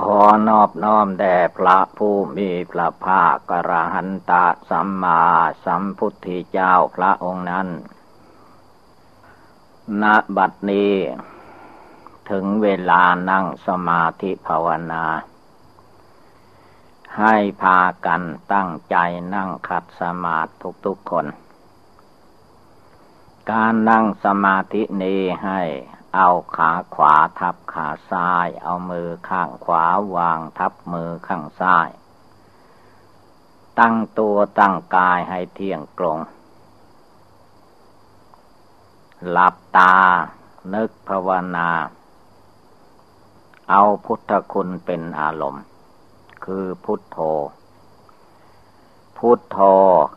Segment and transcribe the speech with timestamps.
[0.00, 5.22] ขอนอบน้อมแด่พระผู้มีพระภาคกระหันตะสัมมา
[5.64, 7.68] สัมพุทธเจ้าพระองค์นั้น
[10.02, 10.04] ณ
[10.36, 10.94] บัดนี้
[12.30, 15.04] ถึงเวลานั่งสมาธิภาวนา
[17.18, 18.96] ให้พากันตั้งใจ
[19.34, 20.50] นั่งขัดสมาธิ
[20.86, 21.26] ทุกๆคน
[23.50, 25.60] การนั่งสมาธินี้ให้
[26.16, 29.84] เอาขาขวาทับขาซ้าย เอามือข้างขวา
[30.16, 31.88] วางทับมือข้างซ้าย
[33.78, 36.18] ตั้งตัวตั้งกายให้เที่ยงตรง
[39.28, 39.96] หลับตา
[40.74, 41.70] นึกภาวนา
[43.70, 45.64] เอาพุทธคุณเป็นอารมณ์
[46.44, 47.18] คือพุทโธ
[49.16, 49.58] พุทโธ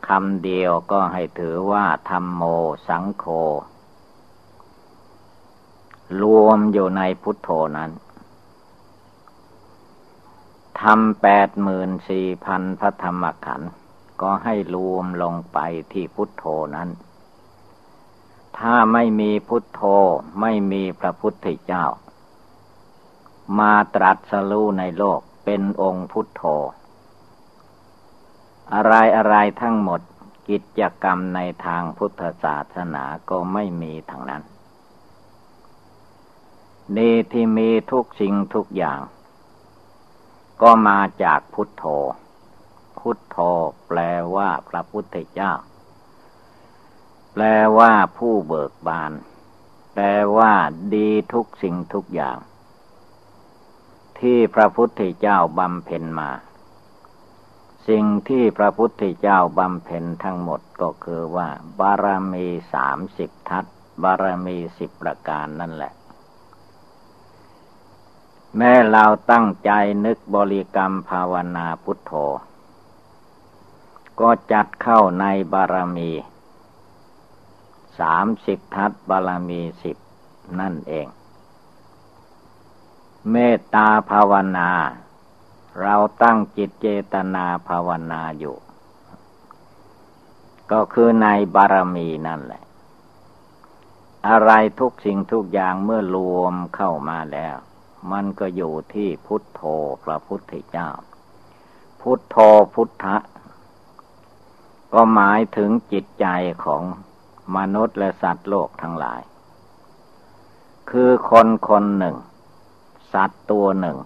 [0.08, 2.42] คำเดียวก็ให้ถือว่าธรรมโม
[2.88, 3.26] สังโฆ
[6.22, 7.90] รวมอยู่ในพุทโธนั้น
[10.80, 13.70] ทำแปดหมื่นสี่พันพระธรรมขันธ์
[14.20, 15.58] ก็ให้รวมลงไป
[15.92, 16.44] ที่พุทโธ
[16.76, 16.88] นั้น
[18.58, 19.82] ถ้าไม่มีพุทโธ
[20.40, 21.84] ไม่มีพระพุทธเจ้า
[23.58, 26.42] มาตรัสรู้ในโลกเป็นองค์พุทโธ
[28.74, 30.00] อะไรอะไรทั้งหมด
[30.48, 34.42] กิจกรรมในทางพุทธศาสนาก็ไม่มีทั้งนั้น
[36.96, 39.00] นี่ที่มีทุกสิ่งทุกอย่าง
[40.62, 41.84] ก็มาจากพุทโธ
[42.98, 43.36] พุทโธ
[43.86, 43.98] แปล
[44.34, 45.52] ว่าพระพุทธเจ้า
[47.32, 47.44] แปล
[47.78, 49.12] ว่าผู้เบิกบาน
[49.94, 50.04] แปล
[50.36, 50.52] ว่า
[50.94, 52.38] ดีทุกสิ่งทุกอย่าง
[54.20, 56.30] ที่พระพุทธเจ้าบำเพ็ญมา
[57.88, 61.48] สิ่งที่พระพุทธเจ้าบำเพ็ญทั้งหมดก็คือว่า
[61.78, 63.64] บารมีสามสิบทัศ
[64.02, 65.92] บารมีสิบประการนั่นแหละ
[68.56, 69.70] แม้เราตั้งใจ
[70.04, 72.12] นึกบริกรรมภาวนาพุทโธ
[74.20, 76.10] ก็จัดเข้าในบารมี
[77.98, 79.96] สามสิบทัศบารมีสิบ
[80.60, 81.08] นั่นเอง
[83.30, 84.70] เมตตาภาวนา
[85.80, 88.56] เราตั้งจิตเจตนาภาวนาอยู่
[90.72, 92.62] ก็คือในบารมีนั่นแหละ
[94.28, 94.50] อะไร
[94.80, 97.56] ทุกสิ่งทุกอย่างเมื่อรวมเข้ามาแล้ว
[98.12, 99.62] มันก็อยู่ที่พุทโธ
[100.04, 100.90] พระพุทธเจ้า
[102.00, 102.36] พุทโธ
[102.74, 103.16] พุทธะ
[104.92, 106.26] ก็หมายถึงจิตใจ
[106.64, 106.82] ของ
[107.56, 109.20] มนุษย์และสัตว์โลกทั้งหลาย
[110.90, 112.16] คือคนคนหนึ่ง
[113.12, 113.98] สัตว์ตัวหนึ่ง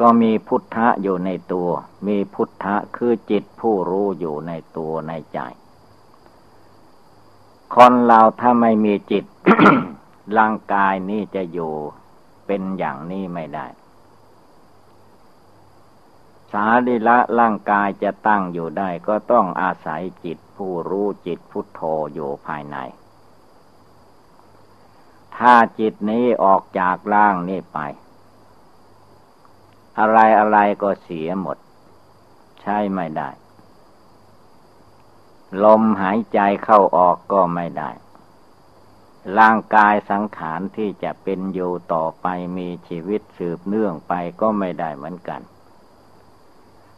[0.00, 1.68] ก็มีพุทธะอยู่ในตัว
[2.06, 5.38] มีพุทธะคือจิตผู้รู้อยู่ในตัวในใจ
[7.74, 9.24] คนเราถ้าไม่มีจิต
[10.38, 11.72] ร่างกายนี้จะอยู่
[12.46, 13.66] เป็นอย่างนี้ไม่ได้
[16.52, 21.80] สาริละร่างกายจะตั้งอยู่ได้ ก็ต้องอาศัยจิตผู้รู้จิตพุทโธ
[22.14, 22.76] อยู่ภายใน
[25.36, 27.78] ถ้าจิตนี้ออกจากร่างนี้ไป
[29.98, 31.56] อะไรอะไรก็เสียหมด
[32.62, 33.30] ใช่ไม่ได้
[35.64, 37.90] ลมหายใจเข้าออกก็ไม่ได้
[39.38, 42.26] ร่างกายสังขารที่จะเป็นอยู่ต่อไป
[42.58, 45.40] มีชีวิตสืบเนื่องไปก็ไม่ได้เหมือนกัน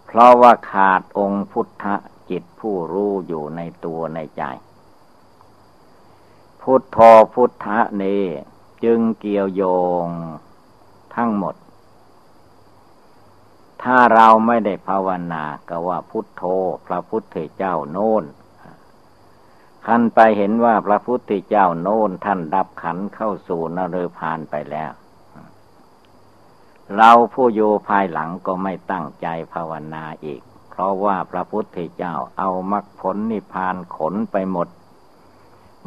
[0.05, 1.85] เพราะว่าขาดองค์พุทธ
[2.31, 4.43] จิตผู้รู้อยู่ในตัวในใจ
[6.61, 6.99] พุทโธ
[7.35, 8.25] พุทธะนี้
[8.85, 9.63] จึงเกี่ยวโย
[10.05, 10.07] ง
[11.15, 11.55] ทั้งหมด
[13.83, 16.43] ถ้าเราไม่ได้ภาวนาก็ว่าพุทโธ
[16.87, 18.25] พระพุทธเจ้าโน้น
[19.91, 24.91] ท่านไปเห็นว่าพระพุทธเจ้าโน้นท่านดับขันเข้าสู่นรพานไปแล้ว
[26.97, 30.41] เราผู้อยู่ภายหลังก็ไม่ตั้งใจภาวนาอีก
[30.71, 34.69] เพราะว่าพระพุทธเจ้าเอามรรคผลนิพพานขนไปหมด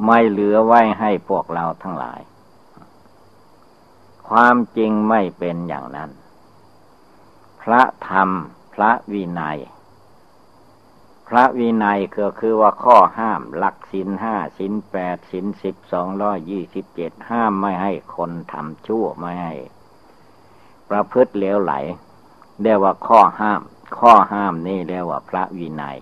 [0.06, 2.22] ไม่เหลือไว้ให้พวกเราทั้งหลาย
[4.30, 6.10] ความจริงไม่เป็นอย่างนั้น
[7.62, 8.30] พระธรรม
[8.74, 9.60] พระวินัย
[11.34, 19.54] พระวินัยก็คือว่าข้อห้ามหลักสินห้าสินแปดสินสิบสองร้อยยี่สิบเจ็ดห้ามไม่ให้คนทำชั่วไม่ให้
[20.90, 21.74] ประพฤติเลวไหล
[22.62, 23.62] เรียกว่าข้อห้าม
[24.00, 25.98] ข้อห้ามนี่เรียกว่าพระวินัย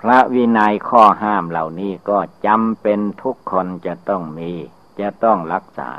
[0.00, 4.50] พระวินัยข้อห้ามเหล่านี้ก็จำเป็นทุกคนจะต้องมี
[5.00, 5.90] จะต้องรักษา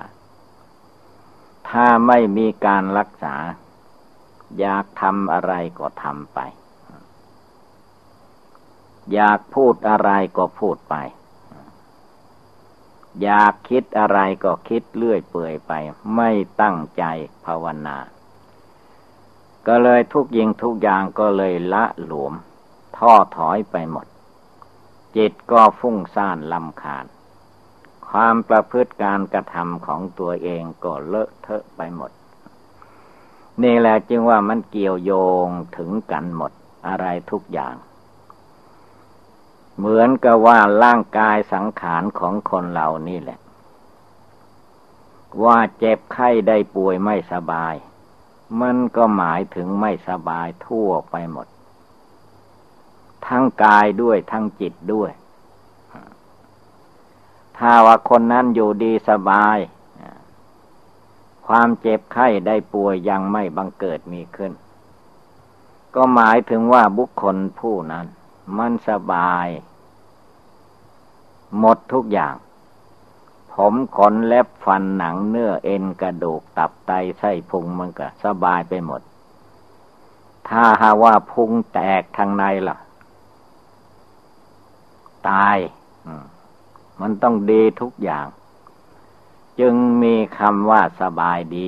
[1.69, 3.35] ถ้าไม่มีการรักษา
[4.59, 6.39] อยากทำอะไรก็ทำไป
[9.13, 10.95] อยากพูดอะไรก็พูดไป
[13.23, 15.71] อยากคิดอะไรก็คิดเลื่อยเปื่อยไป
[16.15, 16.31] ไม่
[16.61, 17.03] ตั้งใจ
[17.45, 17.97] ภาวนา
[19.67, 22.33] ก็เลยทุกยิงทุกอย่างก็เลยละหลวม
[22.97, 24.07] ท้อถอยไปหมด
[25.15, 27.05] จิตก็ฟุ้งซ่านลำคาญ
[28.09, 32.11] ความประพฤติการกระทำของตัวเองก็เลอะเทอะไปหมด
[33.63, 35.11] นี่แหละจึงว่ามันเกี่ยวโย
[35.45, 36.51] งถึงกันหมด
[36.87, 37.75] อะไรทุกอย่าง
[39.83, 43.39] เหมือนกับว่าร่างกายสังขารของคนเรานี่แหละ
[45.43, 47.73] ว่าเจ็บไข้ได้ป่วยไม่สบาย
[48.61, 51.47] มันก็หมายถึงไม่สบายทั่วไปหมด
[53.27, 55.11] ทั้งกายด้วยทั้งจิตด้วย
[57.57, 59.57] ถ้าว่าคนนั้นอยู่ดีสบาย
[61.47, 64.51] ความเจ็บไข้ได้ป่วยยังไม่บังเกิดมีขึ้น
[65.95, 68.05] ก็หมายถึงว่าบุคคลผู้นั้น
[68.57, 69.47] มันสบาย
[71.59, 72.35] หมดทุกอย่าง
[73.53, 79.01] ผมขนเล็บฟันหนังเนื้อเอ็นกระดูกตับไตไส้พุงมันก็สบายไปหมด
[80.49, 82.77] ถ้าหาว่าพุงแตกทางในล่ะ
[85.29, 85.57] ตาย
[87.01, 88.27] มันต้องดีทุกอย่าง
[89.59, 91.67] จึงมีคำว่าสบายดี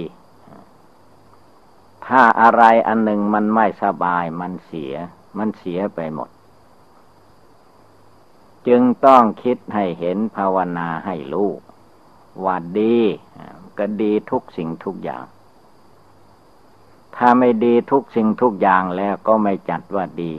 [2.06, 4.94] ถ้าอะไรอันหนึ่งมันไม่สบายมันเสีย
[5.38, 6.30] มันเสียไปหมด
[8.68, 11.60] จึงต้องคิดให้เห็นภาวนาให้ลูก
[12.44, 12.98] ว่าดี
[13.78, 15.26] ก็ดีทุกสิ่งทุกอย่าง
[17.16, 20.34] ถ้าไม่ดีทุกสิ่งทุกอย่างแล้วก็ไม่จัดว่าดี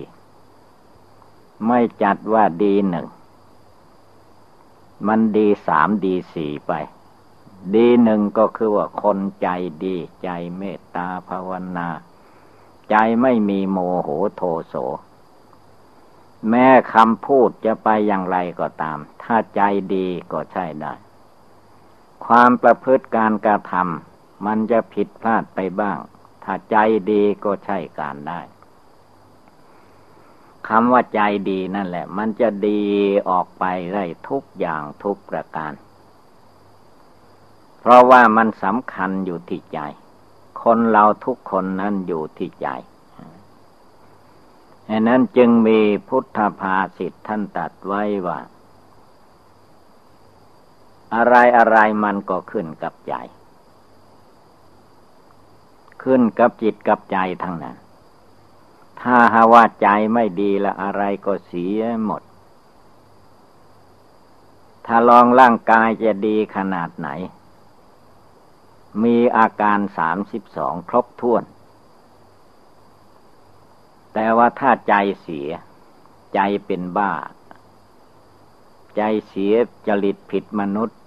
[1.67, 3.07] ไม่จัดว่าดีหนึ่ง
[5.09, 6.73] มันดีสามดีสี่ไป
[7.75, 9.49] ดีหนึ่งก็คือว่าคนใจ
[9.85, 11.89] ดีใจเมตตาภาวนา
[12.91, 14.75] ใจไม่มีโมโหโทโส
[16.51, 19.61] แม้คำพูดจะไปอย่างไรก็ตาม ถ้าใจ
[19.95, 20.93] ดีก็ใช่ได้
[22.27, 25.99] ความประพฤติการกระทำมันจะผิดพลาดไปบ้าง
[26.45, 26.77] ถ้าใจ
[27.11, 28.41] ดีก็ใช่การได้
[30.69, 31.21] คำว่าใจ
[31.51, 32.83] ดีนั่นแหละ มันจะดี
[33.29, 33.65] ออกไป
[33.95, 35.73] ได้ทุกอย่างทุกประการ
[37.81, 39.79] เพราะว่ามันสำคัญอยู่ที่ใจ
[40.63, 42.69] คนเราทุกคนนั้นอยู่ที่ใจ
[44.89, 48.39] ดังนั้นจึงมีพุทธภาษิตท่านตัดไว้ว่า
[51.15, 53.15] อะไรอะไรมันก็ขึ้นกับใจ
[56.03, 57.77] ขึ้นกับจิตกับใจทั้งนั้น
[59.01, 62.23] ถ้าหาว่าใจไม่ดีละอะไรก็เสียหมด
[64.87, 67.09] ถ้าลองร่างกายจะดีขนาดไหน
[69.03, 71.43] มีอาการสามสิบสองครบถ้วน
[74.15, 75.49] แต่ว่าถ้าใจเสีย
[76.35, 77.13] ใจเป็นบ้า
[78.97, 79.55] ใจเสีย
[79.87, 80.99] จริตผิดมนุษย์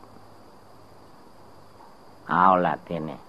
[2.29, 3.19] เอาละทีนี้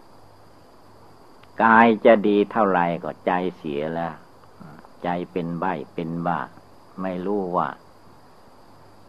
[1.63, 4.15] กายจะดีเท่าไรก็ใจเสียแล้ว
[5.03, 5.65] ใจเป็นใบ
[5.95, 6.39] เป็นบ้า
[7.03, 7.69] ไม่รู้ว่า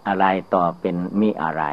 [0.08, 1.64] อะไรต่อเป็นมิอะไร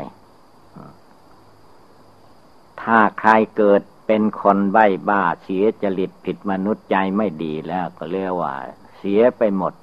[2.83, 8.55] ถ้าใครเกิดเป็นคนใบ้บ้าเสียจริตผิดมนุษย์ใจไม่ดีแล้วก็เรียกว่า
[8.97, 9.75] เสียไปหมด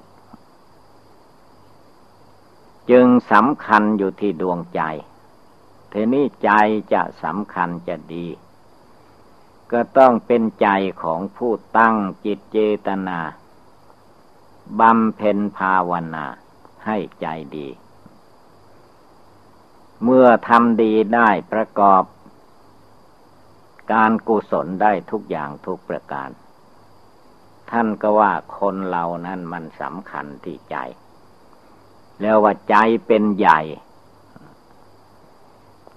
[2.90, 4.82] จึงสำคัญอยู่ที่ดวงใจ
[5.92, 6.50] ทีนี้ใจ
[6.92, 8.26] จะสำคัญจะดี
[9.72, 10.68] ก็ต้องเป็นใจ
[11.02, 13.20] ของผู้ตั้งจิตเจตนา
[14.80, 16.26] บำเพ็ญภาวนา
[16.86, 17.68] ให้ใจดี
[20.04, 22.02] เมื่อทำดีได้ประกอบ
[23.92, 26.28] การกุศลได้ทุกอย่างทุกประการ
[27.74, 30.76] ท่านก็ว่าคนเรานั้นมันสำคัญที่ใจ
[32.20, 32.76] แล้วว่าใจ
[33.06, 33.60] เป็นใหญ่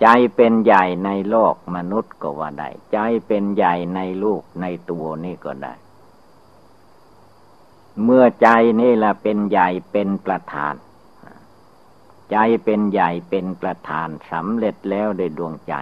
[0.02, 5.74] ใจเป็นใหญ่ในโลกมนุษย์ก็ว่าได้ ใจเป็นใหญ่ในลูกในตัวนี่ก็ได้
[8.04, 8.50] เมื่อใจ
[8.82, 10.74] นี่แหละเป็นใหญ่เป็นประธาน
[12.32, 15.74] ใจเป็นใหญ่เป็นประธานสำเร็จแล้วโดยดวงใจ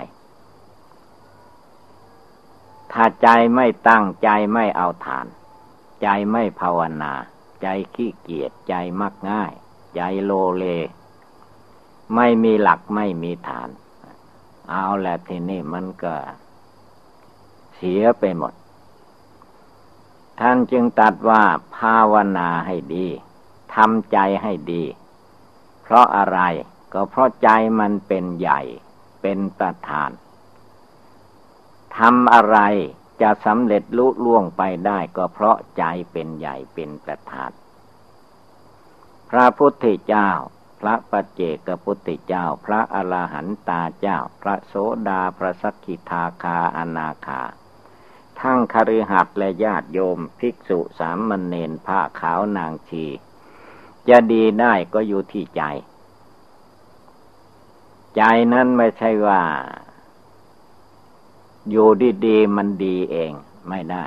[2.91, 5.27] ถ้าใจไม่ตั้งใจไม่เอาฐาน
[6.01, 7.13] ใจไม่ภาวนา
[7.61, 9.51] ใจขี้เกียจใจมักง่าย
[9.95, 10.65] ใจโลเล
[12.15, 13.69] ไม่มีหลักไม่มีฐาน
[14.69, 16.15] เอาแหละทีนี้มันก็
[17.75, 18.53] เสียไปหมด
[20.39, 21.43] ท่านจึงตัดว่า
[21.77, 23.07] ภาวนาให้ดี
[23.75, 24.83] ทำใจให้ดี
[25.81, 26.39] เพราะอะไร
[26.93, 27.49] ก็เพราะใจ
[27.79, 28.61] มันเป็นใหญ่
[29.21, 30.09] เป็นประธาน
[31.97, 32.57] ทำอะไร
[33.21, 37.51] จะสำเร็จลุล่วงไปได้ก็เพราะใจเป็นใหญ่เป็นประธาน
[39.29, 40.29] พระพุทธเจ้า
[40.81, 44.73] พระปัจเจกพุทธเจ้า พระอรหันตาเจ้า พระโส
[45.07, 47.41] ดาพระสักกิทาคาอนาคา
[48.39, 53.05] ทั้งคฤหัสถ์และญาติโยมภิกษุสามมณเณรผ้าขาวนางชี
[54.09, 55.63] จะดีได้ก็อยู่ที่ใจ
[58.15, 58.21] ใจ
[58.53, 59.41] นั้นไม่ใช่ว่า
[61.69, 61.87] อยู่
[62.25, 63.31] ดีๆมันดีเอง
[63.69, 64.05] ไม่ได้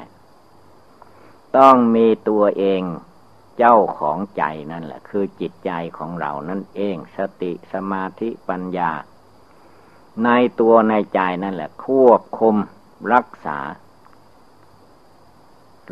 [1.56, 2.82] ต้องมีตัวเอง
[3.58, 8.90] เจ้าของใจนั่นแหละ คือจิตใจของเรานั่นเอง สติสมาธิปัญญา
[10.24, 10.28] ใน
[10.60, 12.56] ตัวในใจนั่นแหละ ควบคุม
[13.12, 13.58] รักษา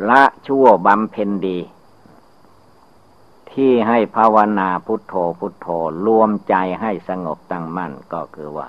[0.09, 1.59] ละชั่วบำเพ็ญดี
[3.51, 5.67] ที่ให้ภาวนาพุทโธพุทโธ
[6.05, 8.67] รวมใจให้สงบตั้งมั่นก็คือว่า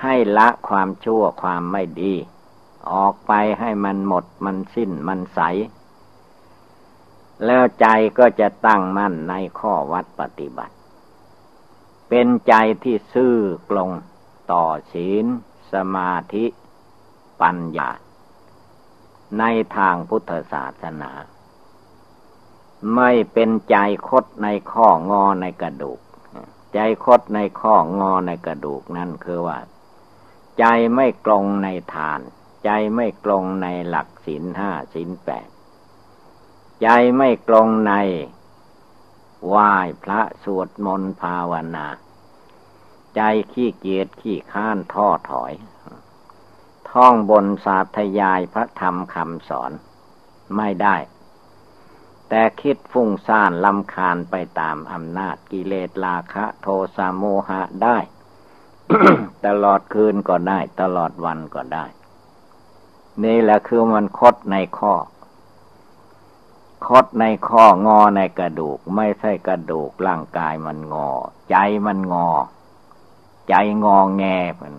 [0.00, 2.14] ให้ละความชั่วความไม่ดี
[2.92, 5.40] ออกไปให้มันหมดมันสิ้นมันใส
[7.44, 7.86] แล้วใจ
[8.18, 10.74] ก็จะตั้งมั่นในข้อวัดปฏิบัติ
[12.08, 13.36] เป็นใจที่ซื่อ
[13.70, 13.90] กลง
[14.52, 15.26] ต่อศีล
[15.72, 16.44] สมาธิ
[17.40, 17.90] ปัญญา
[19.38, 19.44] ใน
[19.76, 21.12] ทางพุทธศาสนา
[22.94, 23.76] ไม่เป็นใจ
[24.08, 26.00] คดในข้องอในกระดูก
[26.74, 29.58] ใจคดในข้องอในกระดูกนั่นคือว่า
[30.58, 32.20] ใจไม่กลงในทาน
[32.64, 35.48] ใจไม่กลงในหลักศีลห้าศีลแปด
[36.82, 37.92] ใจไม่กลงใน
[39.46, 41.88] ไหว้พระสวดมนต์ภาวนา
[43.16, 43.20] ใจ
[43.52, 45.52] ขี้เกียจขี้ข้านท้อถอย
[46.90, 49.72] ท่องบนสาธยายพระธรรมคำสอน
[50.56, 50.96] ไม่ได้
[52.28, 57.98] แต่คิดฟุ้งซ่านลำคาญไปตามอำนาจกิเลสราคะ โทสะโมหะได้
[59.46, 61.84] ตลอดคืนก็ได้ ตลอดวันก็ได้
[63.24, 64.94] นี่แหละคือมันคดในข้อ
[66.86, 71.10] คดในข้องอในกระดูก ไม่ใช่กระดูกร่างกายมันงอ
[71.50, 72.28] ใจมันงอ
[73.48, 74.24] ใจงอแง
[74.60, 74.74] มัน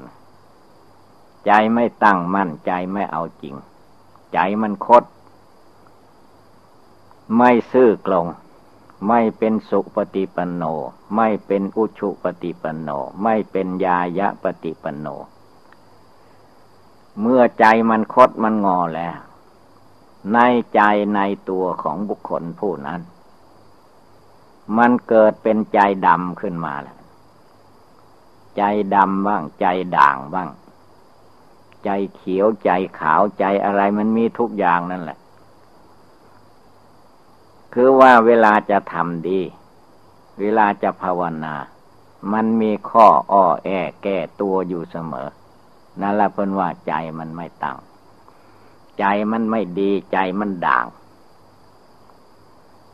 [1.46, 3.56] ใจไม่ตั้งมั่นใจไม่เอาจริง
[4.34, 5.04] ใจมันคด
[7.38, 8.26] ไม่ซื่อกลง
[9.08, 10.64] ไม่เป็นสุปฏิปันโน
[11.16, 12.90] ไม่เป็นอุชุปฏิปันโน
[13.24, 15.08] ไม่เป็นยายะปฏิปันโน
[17.22, 19.16] เมื่อใจมันคดมันงอแล้ว
[20.34, 20.38] ใน
[20.76, 20.82] ใจ
[21.16, 21.20] ใน
[21.50, 23.02] ตัวของบุคคลผู้นั้น
[24.78, 26.98] มันเกิดเป็นใจดำขึ้นมาแล้ว
[28.58, 28.64] ใจ
[28.96, 29.66] ดำบ้าง ใจ
[29.98, 30.50] ด่างบ้าง
[31.84, 32.70] ใจเขียวใจ
[33.00, 35.18] ขาวใจอะไรมันมีทุกอย่างนั่นแหละ
[37.78, 39.42] คือว่าเวลาจะทำดี
[40.40, 41.56] เวลาจะภาวนา
[42.34, 43.70] มันมีข้ออ้อแอ
[44.04, 45.30] แก้ตัวอยู่เสมอ
[46.02, 47.78] นั่นแหละเพิ่นว่าใจมันไม่ตั้ง
[49.00, 50.86] ใจมันไม่ดีใจมันด่าง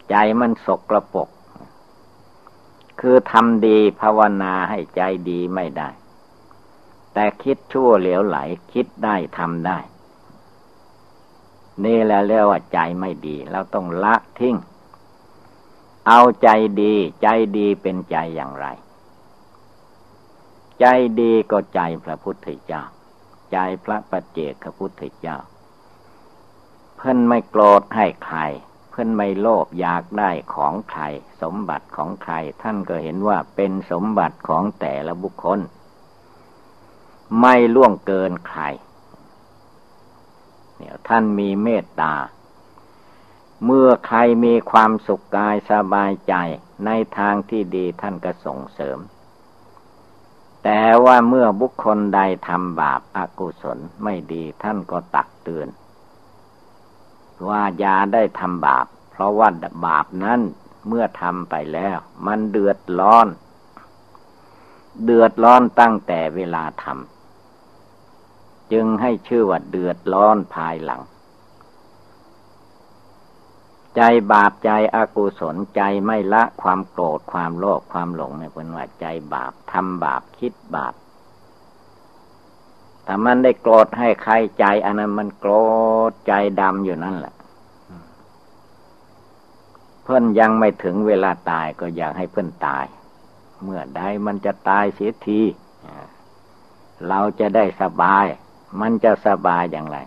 [0.09, 1.29] ใจมันสกระปก
[2.99, 5.89] คือทำดีภาวนาให้ใจดีไม่ได้
[7.13, 8.37] แต่คิดชั่วเหลวไหล
[8.73, 9.77] คิดได้ทำได้
[11.85, 14.57] นี่แหละเรียกว่าใจไม่ดี เราต้องละทิ้ง
[16.07, 16.49] เอาใจ
[16.81, 17.27] ดี ใจ
[17.57, 18.67] ดีเป็นใจอย่างไร
[20.79, 20.85] ใจ
[21.19, 22.83] ดีก็ใจพระพุทธเจ้า
[23.51, 25.37] ใจพระปัจเจกพระพุทธเจ้า
[26.97, 28.39] เพิ่นไม่โกรธให้ใคร
[28.89, 31.01] เพิ่นไม่โลภอยากได้ของใคร
[31.41, 35.59] สมบัติของใคร ท่านก็เห็นว่าเป็นสมบัติของแต่ละบุคคล
[37.39, 38.61] ไม่ล่วงเกินใคร
[40.77, 42.13] เนี่ยท่านมีเมตตา
[43.65, 46.33] เมื่อใครมีความสุขกายสบายใจ
[46.85, 48.99] ในทางที่ดีท่านก็ส่งเสริม
[50.63, 55.67] แต่ว่าเมื่อบุคคลใดทำบาปอากุศลไม่ดีท่านก็ตักเตือน
[57.47, 59.49] ว่าอย่าได้ทำบาป เพราะว่า
[59.85, 60.41] บาปนั้น
[60.87, 63.27] เมื่อทำไปแล้ว มันเดือดร้อน
[65.03, 71.01] เดือดร้อนตั้งแต่เวลาทำจึงให้ชื่อว่าเดือดร้อนภายหลัง
[73.97, 80.93] ใจบาปใจอกุศลใจไม่ละความโกรธความโลภความหลงเนี่ยเป็นว่าใจบาปทำบาปคิดบาป
[83.05, 85.53] ถ้ามันได้โกรธให้ใครใจอันนั้นมันโกร
[86.09, 87.35] ธใจดำอยู่นั่นแหละ
[90.03, 92.85] เพื่อนยังไม่ถึงเวลาตายก็อยากให้เพื่อนตาย
[93.63, 95.41] เมื่อใดมันจะตายเสียที
[97.07, 98.25] เราจะได้สบาย
[98.81, 99.97] มันจะสบายอย่างไร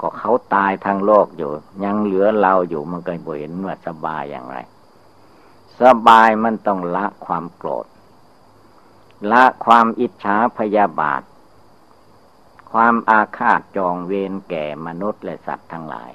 [0.00, 1.50] ก็เขาตายทางโลกอยู่
[1.84, 4.58] ยังเหลือเราอยู่มันก็บ่เห็นว่าสบายอย่างไร
[5.80, 7.86] สบายมันต้องละความโกรธ
[9.32, 11.22] ละความอิจฉาพยาบาท
[12.72, 16.10] ความอาฆาตจองเวรแก่มนุษย์และสัตว์ทั้งหลาย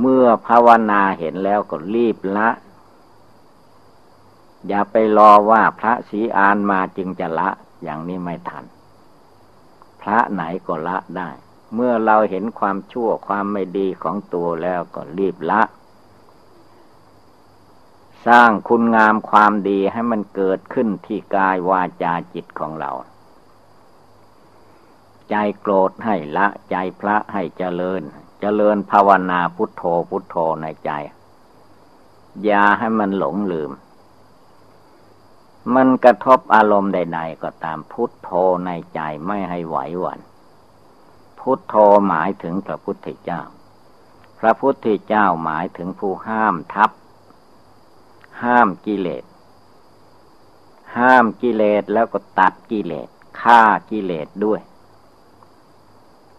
[0.00, 2.48] เมื่อภาวนาเห็นแล้วก็รีบละ
[4.68, 7.50] อย่าไปรอว่าพระศรีอานมาจึงจะละ
[7.82, 8.64] อย่างนี้ไม่ทัน
[10.00, 11.30] พระไหนก็ละได้
[11.74, 15.62] เมื่อเราเห็นความชั่วความไม่ดีของตัวแล้วก็รีบละ
[18.26, 22.92] สร้างคุณงามความดีให้มันเกิดขึ้นที่กายวาจาจิตของเรา
[25.30, 28.02] ใจโกรธให้ละใจพระให้เจริญ
[28.40, 30.90] เจริญภาวนาพุทโธพุทโธในใจ
[32.44, 33.70] อย่าให้มันหลงลืม
[35.74, 38.30] มันกระทบอารมณ์ใด ๆ ก็ตามพุทโธ
[38.66, 40.20] ในใจไม่ให้ไหวหวัน่น
[41.44, 41.74] พุทโธ
[42.08, 43.42] หมายถึงพระพุทธเจ้า
[44.38, 46.90] พระพุทธเจ้าหมายถึงผู้ห้ามทับ
[48.42, 49.24] ห้ามกิเลส
[50.96, 53.08] ห้ามกิเลสแล้วก็ตัดกิเลส
[53.40, 54.60] ฆ่ากิเลสด้วย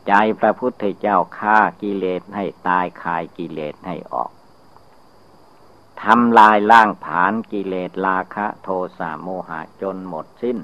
[0.08, 4.32] ใจพระพุทธเจ้าฆ่ากิเลสให้ตายคายกิเลสให้ออก
[6.04, 10.58] ทำลายล่างผานกิเลสราคะ โทสะโมหะจนหมดสิ้น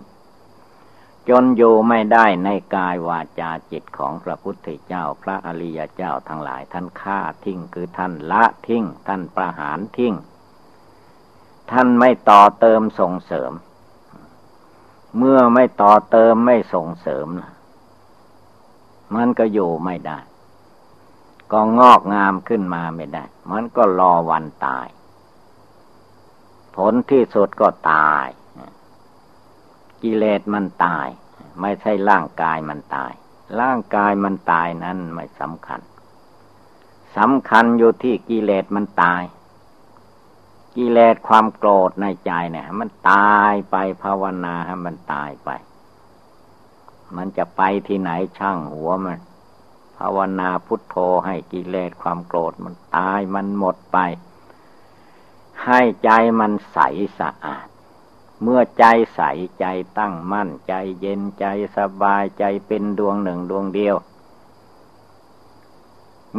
[1.29, 10.13] จนอยู่ไม่ได้ในกายวาจาจิตของพระพุทธเจ้าพระอริยเจ้าทั้งหลายท่านฆ่าทิ้งคือท่านละทิ้ง ท่านประหารทิ้ง
[11.71, 13.51] ท่านไม่ต่อเติมส่งเสริม
[15.17, 17.27] เมื่อไม่ต่อเติมไม่ส่งเสริม
[19.15, 20.19] มันก็อยู่ไม่ได้
[21.51, 24.87] ก็งอกงามขึ้นมาไม่ได้ มันก็รอวันตาย
[26.75, 28.27] ผลที่สุดก็ตาย
[30.03, 31.07] กิเลสมันตาย
[31.61, 33.11] ไม่ใช่ร่างกายมันตาย
[33.59, 35.81] ร่างกายมันตายนั้นไม่สำคัญ
[37.17, 39.23] สำคัญอยู่ที่กิเลสมันตาย
[40.75, 45.49] กิเลสความโกรธในใจเนี่ยมันตายไปภาวนาให้มันตายไป
[47.15, 49.19] มันจะไปที่ไหนช่างหัวมัน
[49.97, 53.97] ภาวนาพุทโธให้กิเลสความโกรธมันตายมันหมดไป
[55.65, 56.09] ให้ใจ
[56.39, 56.79] มันใส
[57.19, 57.67] สะอาด
[58.41, 59.21] เมื่อใจใส
[59.59, 59.65] ใจ
[59.97, 61.45] ตั้งมั่นใจเย็นใจ
[61.77, 63.95] สบายใจเป็นดวงหนึ่งดวงเดียว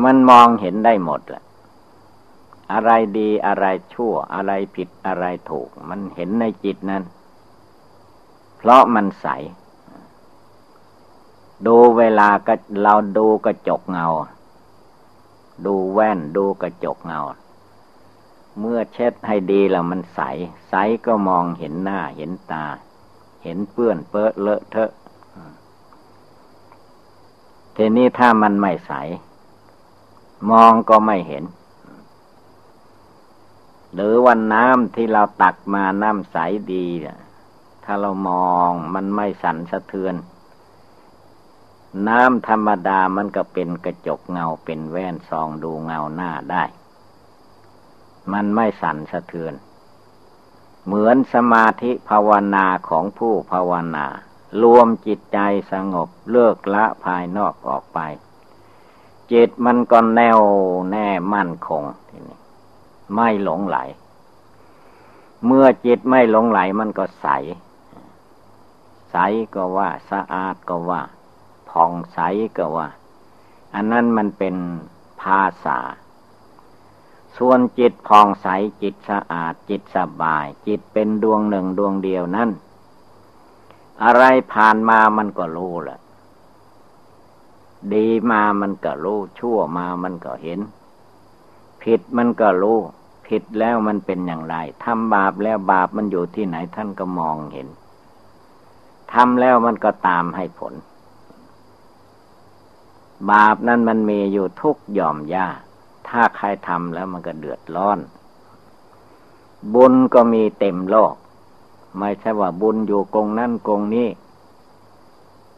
[0.02, 1.42] มันมองเห็นได้หมดแหละ
[2.72, 7.02] อะไรดีอะไรชั่ว อะไรผิดอะไรถูก มันเห็นในจิตนั้น
[8.56, 9.26] เพราะมันใส
[11.66, 14.06] ดูเวลาก็เราดูกระจกเงา
[15.66, 17.20] ดูแว่นดูกระจกเงา
[18.58, 20.20] เมื่อเช็ดให้ดีแล้วมันใส
[20.68, 20.74] ใส
[21.06, 22.66] ก็มองเห็นหน้าเห็นตา
[23.42, 24.90] เห็นเปื้อนเปื้อเลอะเทอะ
[27.76, 28.92] ทีนี้ถ้ามันไม่ใส
[30.50, 31.44] มองก็ไม่เห็น
[33.94, 36.36] หรือวันน้ำที่เราตักมาน้ำใส
[36.72, 36.86] ดี
[37.84, 40.14] ถ้าเรามองมันไม่สั่นสะเทือน
[42.08, 46.62] น้ำธรรมดามันก็เป็นกระจกเงาเป็นแว่นซองดูเงาหน้าได้
[48.32, 49.54] มันไม่สั่นสะเทือน
[50.84, 54.06] เหมือนสมาธิภาวนาของผู้ภาวนา
[54.62, 55.38] รวมจิตใจ
[55.72, 58.00] สงบเลิกละภายนอกออกไป
[59.32, 60.40] จิตมันก็แน่ว
[60.92, 62.38] แน่มั่นคงทีนี้
[63.14, 63.78] ไม่หลงไหล
[65.46, 67.26] เมื่อจิตไม่หลงไหลมันก็ใส
[69.10, 69.16] ใส
[69.54, 71.02] ก็ว่าสะอาดก็ว่า
[71.70, 72.18] ผ่องใส
[72.56, 72.88] ก็ว่า
[73.74, 74.56] อันนั้นมันเป็น
[75.22, 75.78] ภาษา
[77.38, 78.46] ส่วนจิตผ่องใส
[78.82, 82.50] จิตสะอาดจิตสบาย จิตเป็นดวงหนึ่งดวงเดียวนั่น
[84.04, 85.98] อะไรผ่านมามันก็รู้แหละ
[87.94, 90.60] ดีมามันก็รู้ ชั่วมามันก็เห็น
[91.82, 92.78] ผิดมันก็รู้
[93.26, 97.68] ผิดแล้วมันเป็นอย่างไรทำบาปแล้วบาปมันอยู่ที่ไหนท่านก็มองเห็น
[99.12, 100.74] ทำแล้วมันก็ตามให้ผล
[103.30, 105.46] บาปนั้นมันมีอยู่ทุกหย่อมยา
[106.08, 107.98] ถ้าใครทำแล้วมันก็เดือดร้อน
[109.74, 111.14] บุญก็มีเต็มโลก
[111.98, 114.08] ไม่ใช่ว่าบุญอยู่กงนั่นกงนี้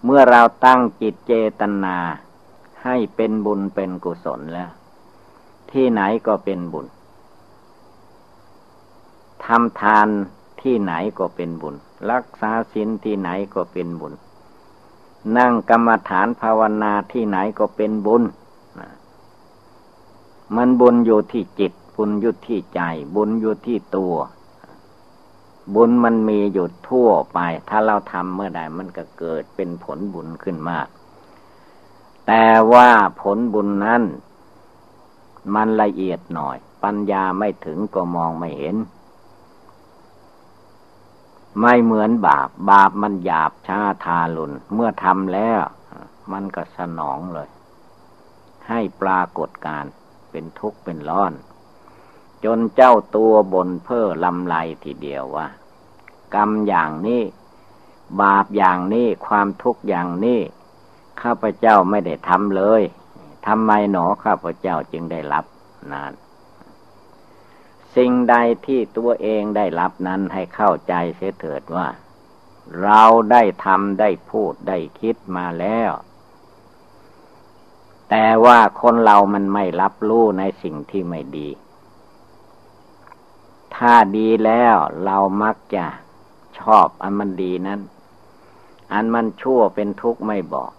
[0.05, 1.97] เมื่อเราตั้งจิตเจตนา
[2.85, 4.71] ให้เป็นบุญเป็นกุศลแล้ว
[5.71, 6.87] ที่ไหนก็เป็นบุญ
[9.45, 10.09] ทำทาน
[10.63, 11.75] ที่ไหนก็เป็นบุญ
[12.11, 14.15] รักษาศีลที่ไหนก็เป็นบุญ
[15.37, 18.23] นั่งกรรมฐานภาวนาที่ไหนก็เป็นบุญ
[20.57, 22.81] มันบุญอยู่ที่จิต บุญอยู่ที่ใจ
[23.15, 24.15] บุญอยู่ที่ตัว
[25.75, 30.79] บุญมันมีอยู่ทั่วไป ถ้าเราทำเมื่อใดมันก็เกิดเป็นผลบุญขึ้นมา
[32.27, 32.89] แต่ว่า
[33.21, 34.03] ผลบุญนั้น
[35.55, 38.77] มันละเอียดหน่อย ปัญญาไม่ถึงก็มองไม่เห็น
[41.61, 45.61] ไม่เหมือนบาป บาปมันหยาบช้าทาลุนเมื่อทำแล้ว
[46.33, 47.49] มันก็สนองเลย
[48.69, 49.85] ให้ปรากฏการ
[50.35, 51.33] เป็นทุกข์เป็นร้อน
[52.45, 55.49] จนเจ้าตัวบนเพ้อลำไรทีเดียวว่า
[56.35, 57.23] กรรมอย่างนี้
[58.21, 60.41] บาปอย่างนี้ความทุกข์อย่างนี้
[61.23, 62.83] ข้าพเจ้าไม่ได้ทำเลย
[63.47, 65.45] ทำไมหนอข้าพเจ้าจึงได้รับ
[65.93, 66.13] นาน
[67.97, 68.35] สิ่งใด
[68.67, 71.89] ที่ตัวเองได้รับนั้นให้เข้าใจเสียเถิดว่า
[72.83, 75.91] เราได้ทำได้พูดได้คิดมาแล้ว
[78.11, 81.49] แต่ว่าคนเรามันไม่รับรู้ในสิ่งที่ไม่ดี
[83.77, 85.87] ถ้าดีแล้วเรามักจะ
[86.61, 87.81] ชอบอันมันดีนั้น
[88.93, 90.71] อันมันชั่วเป็นทุกข์ไม่บอก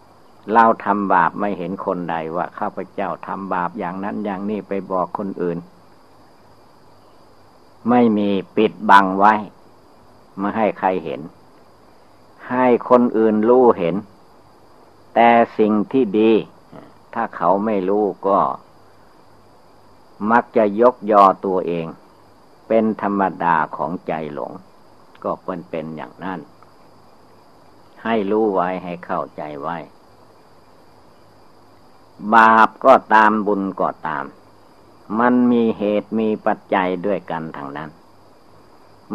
[0.54, 5.58] เราทำบาปไม่เห็นคนใดว่าข้าพเจ้าทำบาปอย่างนั้นอย่างนี้ไปบอกคนอื่น
[7.90, 9.34] ไม่มีปิดบังไว้
[10.38, 11.22] ไม่ให้ใครเห็น
[12.50, 13.96] ให้คนอื่นรู้เห็น
[15.16, 16.32] แต่สิ่งที่ดี
[17.18, 18.40] ถ้าเขาไม่รู้ก็
[20.32, 21.86] มักจะยกยอตัวเอง
[22.68, 24.52] เป็นธรรมดาของใจหลง
[25.24, 26.40] ก็เป็นเป็นอย่างนั้น
[28.04, 29.78] ให้รู้ไว้ให้เข้าใจไว้
[32.34, 34.26] บาปก็ตามบุญก็ตาม
[35.20, 37.90] มันมีเหตุมีปัจจัยด้วยกันทางนั้น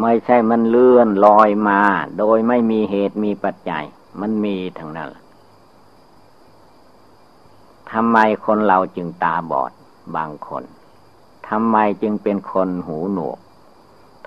[0.01, 1.81] ไม่ใช่มันเลื่อนลอยมา
[2.17, 3.83] โดยไม่มีเหตุมีปัจจัย
[4.19, 5.09] มันมีทางนั้น
[7.93, 9.71] ทำไมคนเราจึงตาบอด
[10.15, 10.63] บางคน
[11.49, 13.39] ทำไมจึงเป็นคนหูหนวก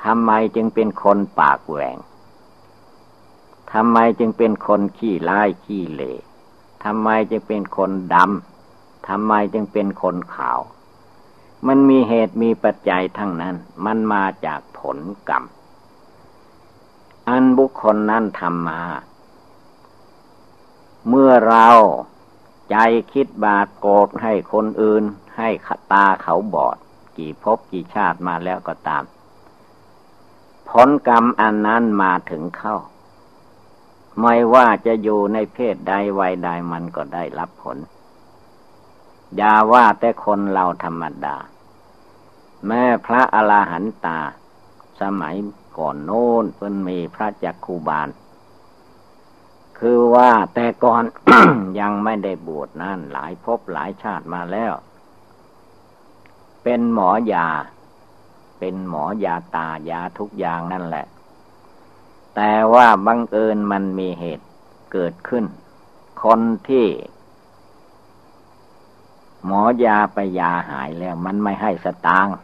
[0.05, 1.97] ทำไมจึงเป็นคนปากแหวง
[3.73, 6.13] ทำไมจึงเป็นคนขี้ร้ายขี้เหล่
[6.85, 10.61] ทำไมจึงเป็นคนดำทำไมจึงเป็นคนขาว
[11.67, 14.99] มันมีเหตุมีปัจจัยทั้งนั้น มันมาจากผล
[15.29, 15.45] กรรม
[17.29, 18.83] อันบุคคลนั้นทำมา
[21.09, 21.69] เมื่อเรา
[22.71, 22.77] ใจ
[23.13, 25.05] คิดบาดโกรธให้คนอื่น
[25.37, 26.77] ให้ขตาเขาบอด
[27.17, 29.05] กี่ภพกี่ชาติมาแล้วก็ตาม
[30.69, 32.77] ผลกรรมอันนั้นมาถึงเข้า
[34.21, 37.77] ไม่ว่าจะอยู่ในเพศใดวัยใดมันก็ได้รับผล
[39.37, 41.37] อย่าว่าแต่คนเราธรรมดา
[42.67, 44.19] แม่พระอราหันตา
[45.01, 45.37] สมัย
[45.79, 48.09] ก่อนโน้นเพิ่นมีพระจักคูบาล
[49.79, 51.03] คือว่าแต่ก่อน
[51.81, 54.73] ยังไม่ได้บวชนั่นหลายภพหลายชาติมาแล้ว
[56.63, 57.49] เป็นหมอยา
[58.59, 61.07] เป็นหมอยาตายาทุกอย่างนั่นแหละ
[62.35, 64.47] แต่ว่าบังเอิญมันมีเหตุ
[64.93, 65.45] เกิดขึ้น
[66.23, 66.87] คนที่
[69.47, 72.37] หมอยาไปยาหายแล้ว มันไม่ให้สตางค์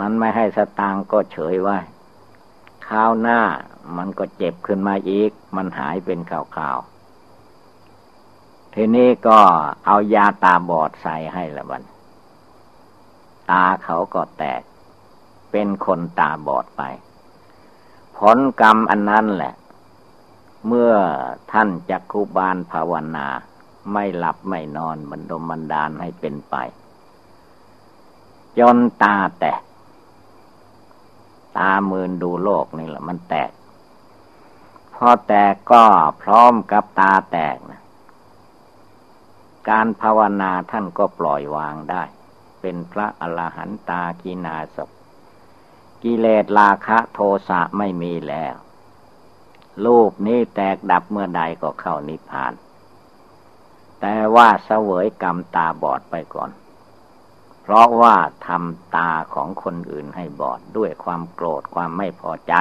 [0.00, 1.78] มันไม่ให้สตางค์ก็เฉยไว้
[2.90, 3.40] ข้าวหน้า
[3.96, 9.38] มันก็เจ็บขึ้นมาอีก มันหายเป็นข่าวๆ ทีนี้ก็
[9.86, 11.82] เอายาตาบอดใส่ให้ละวัน
[13.50, 14.62] ตาเขาก็แตก
[15.50, 16.82] เป็นคนตาบอดไป
[18.16, 19.54] ผลกรรมอันนั้นแหละ
[20.66, 20.92] เมื่อ
[21.52, 23.26] ท่านจักคุบาลภาวนา
[23.92, 26.54] ไม่หลับไม่นอนบันดมบันดาลให้เป็นไป
[28.58, 29.62] จนตาแตก
[31.58, 33.50] ตามืนดูโลกนี่แหละมันแตก
[34.94, 35.84] พอแตกก็
[36.22, 37.82] พร้อมกับตาแตกนะ
[39.68, 42.02] การภาวนาท่านก็ปล่อยวางได้
[42.60, 44.78] เป็นพระอรหันตากีนาศ
[46.02, 48.54] กิเลสราคะโทสะไม่มีแล้ว
[49.84, 52.52] รูปนี้แตกดับเมื่อใดก็เข้านิพพาน
[54.00, 56.50] แต่ว่าเสวยกรรมตาบอดไปก่อน
[57.68, 62.54] เพราะว่าทำตาของคนอื่นให้บอดด้วยความโกรธความไม่พอใจ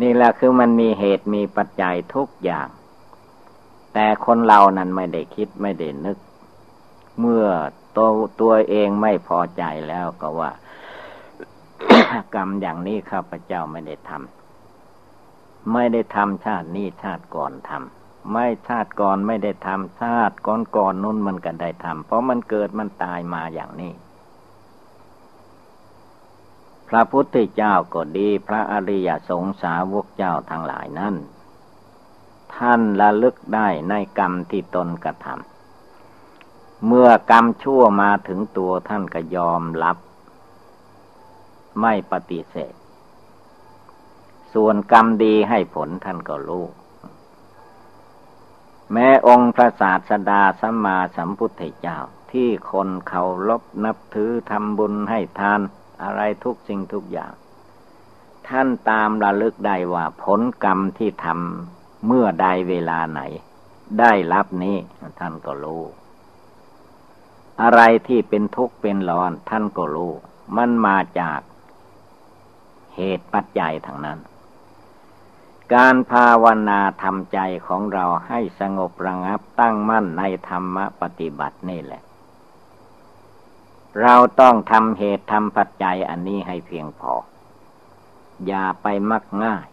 [0.00, 2.68] นี่แหละคือมันมีเหตุมีปัจจัยทุกอย่าง
[3.94, 6.18] แต่คนเรานั้นไม่ได้คิดไม่ได้นึก
[7.20, 7.46] เมื่อ
[7.96, 8.08] ตัว
[8.40, 10.50] ตัวเองไม่พอใจแล้วก็ว่า
[12.34, 23.92] กรรมอย่างนี้ข้าพเจ้าไม่ได้ทำไม่ได้ทำชาตินี้ชาติก่อนทำ ไม่ชาติก่อนไม่ได้ทำชาติก่อนก่อนนู้นมันก็ได้ทำเพราะมันเกิดมันตายมาอย่างนี้
[26.88, 31.14] พระพุทธเจ้าก็ดี พระอริยสงสาวกเจ้าทั้งหลายนั้น
[32.56, 39.96] ท่านละลึกได้ในกรรมที่ตนกระทำเมื่อกรรมชั่วมาถึงตัวท่านก็ยอมรับ
[41.80, 42.74] ไม่ปฏิเสธ
[44.54, 46.64] ส่วนกรรมดีให้ผลท่านก็รู้
[48.92, 51.98] แม้องค์พระศาสดาสัมมาสัมพุทธเจ้า
[52.32, 55.60] ที่คนเขาลบนับถือทำบุญให้ทาน
[56.02, 57.32] อะไรทุกสิ่งทุกอย่าง
[58.48, 63.20] ท่านตามระลึกได้ว่าผลกรรมที่ทำเมื่อใดเวลาไหน
[64.00, 64.76] ได้รับนี้
[65.20, 65.82] ท่านก็รู้
[67.62, 70.12] อะไรที่เป็นทุกข์เป็นร้อนท่านก็รู้
[70.56, 71.40] มันมาจาก
[72.96, 74.18] เหตุปัจจัยทางนั้น
[75.74, 82.02] การภาวนาทำใจของเราให้สงบระงับตั้งมั่นในธรรมปฏิบัตินี่แหละ
[84.02, 87.14] เราต้องทำเหตุทำปัจจัยอันนี้ให้เพียงพอ
[88.46, 89.66] อย่าไปมักง่าย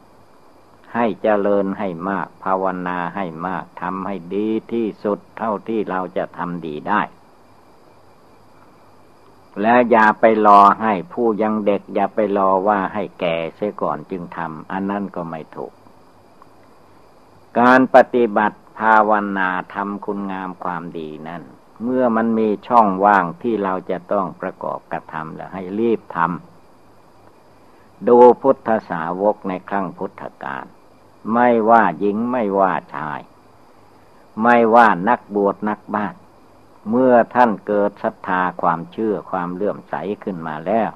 [0.94, 7.02] ให้เจริญให้มาก ภาวนาให้มากทำให้ดีที่สุดเท่าที่เราจะทำดีได้
[9.62, 15.74] และอย่าไปรอให้ผู้ยังเด็ก อย่าไปรอว่าให้แก่เสียก่อนจึงทำอันนั้นก็ไม่ถูก
[17.58, 21.44] การปฏิบัติภาวนาทำคุณงามความดีนั้น
[21.84, 30.66] เมื่อมันมีช่องว่างที่เราจะต้องประกอบกระทำแล้วให้รีบทำดูพุทธสาวกในครั้งพุทธกาล
[31.34, 33.20] ไม่ว่าหญิงไม่ว่าชาย
[34.44, 36.16] ไม่ว่านักบวชนักบ้าน
[36.90, 40.90] เมื่อท่านเกิดศรัทธาความเชื่อความเลื่อมใสขึ้นมาแล้ว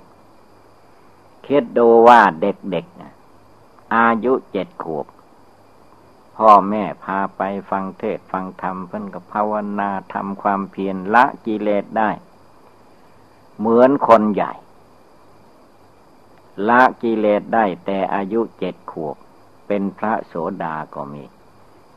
[1.48, 5.06] คิดดูว่าเด็กๆอายุเจ็ดขวบ
[6.38, 12.10] พ่อแม่พาไปฟังเทศฟังธรรมเพิ่นกับภาวนาทำความเพียรละกิเลสได้
[13.58, 14.54] เหมือนคนใหญ่
[16.70, 19.16] ละกิเลสได้แต่อายุเจ็ดขวบ
[19.68, 21.24] เป็นพระโสดาก็มี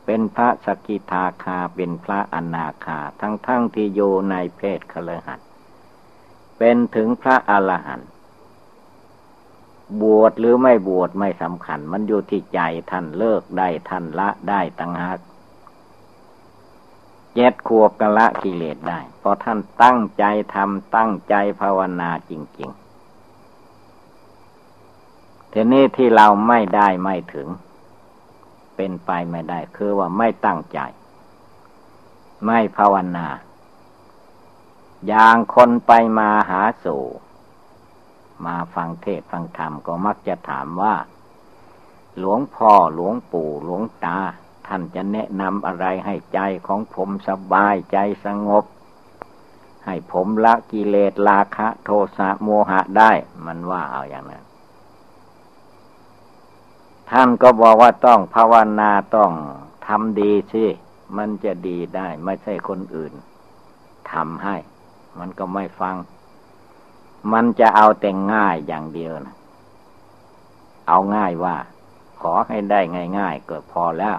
[0.05, 5.39] เป็นพระสกิทาคาเป็นพระอนาคาทั้งทั้งที่อยู่ในเพศเคลหัด
[6.57, 8.09] เป็นถึงพระอรหันต์
[10.01, 15.19] บวชหรือไม่บวชไม่สำคัญ มันอยู่ที่ใจท่านเลิกได้ท่านละได้ตั้งหาก
[17.33, 22.69] เจ็ดขวบกละกิเลสได้พราะท่านตั้งใจทำตั้งใจภาวนาจริง
[24.75, 27.47] ๆ ทีนี้ที่เราไม่ได้ไม่ถึง
[28.75, 30.79] เป็นไปไม่ได้ คือว่าไม่ตั้งใจ
[32.45, 33.27] ไม่ภาวนา
[35.07, 37.03] อย่างคนไปมาหาสู่
[38.45, 40.95] มาฟังเทศฟังธรรมก็มักจะถามว่า
[42.19, 44.17] หลวงพ่อหลวงปู่หลวงตา
[44.67, 48.65] ท่านจะแนะนำอะไรให้ใจของผมสบายใจสงบ
[49.85, 53.11] ให้ผมละกิเลสราคะ โทสะโมหะได้
[53.45, 54.43] มันว่าเอาอย่างนั้น
[57.11, 59.31] ท่านก็บอกว่าต้องภาวนาต้อง
[59.87, 60.65] ทำดีสิ
[61.17, 63.13] มันจะดีได้ ไม่ใช่คนอื่น
[64.11, 64.55] ทำให้
[65.19, 65.95] มันก็ไม่ฟัง
[67.33, 69.35] มันจะเอาแต่งง่ายอย่างเดียวนะ
[70.87, 71.55] เอาง่ายว่า
[72.21, 72.81] ขอให้ได้
[73.19, 74.17] ง่ายๆก็พอแล้ว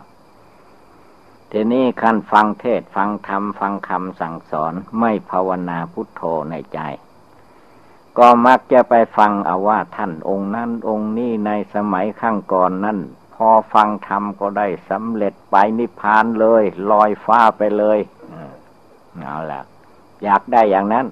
[1.50, 6.78] ทีนี้ขั้นฟังเทศฟังธรรม ฟังคำสั่งสอนไม่ภาวนาพุทโธในใจ
[8.18, 12.98] ก็มักจะไปฟังเอาว่าท่านองค์นั้นองค์นี้ในสมัยข้างก่อนนั้น
[13.34, 17.98] พอฟังธรรมก็ได้สำเร็จไปนิพพานเลย ลอยฟ้าไปเลย
[19.18, 19.60] เอาละ
[20.24, 21.06] อยากได้อย่างนั้น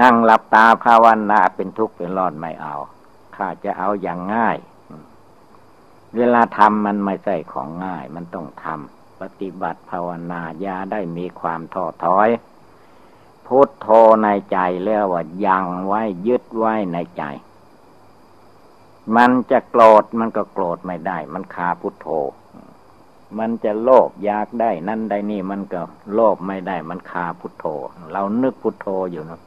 [0.00, 2.74] นั่งหลับตาภาวนาเป็นทุกข์เป็นร้อนไม่เอา
[3.36, 4.58] ข้าจะเอาอย่างง่าย
[6.16, 12.28] เวลาทำมันไม่ใช่ของง่าย มันต้องทำปฏิบัติภาวนายาได้มีความท้อถอย
[13.46, 13.88] พุทโธ
[14.22, 17.22] ในใจแล้วว่ายังไว้ยึดไว้ในใจ
[19.16, 22.08] มันจะโกรธมันก็โกรธไม่ได้ มันคาพุทโธ
[23.38, 25.80] มันจะโลภอยากได้ นั่นได้นี่มันก็
[26.12, 27.64] โลภไม่ได้ มันคาพุทโธ
[28.12, 29.40] เรานึกพุทโธอยู่นะ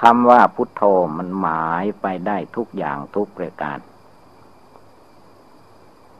[0.00, 0.82] คำว่าพุทโธ
[1.18, 3.78] มันหมายไปได้ทุกอย่างทุกประการ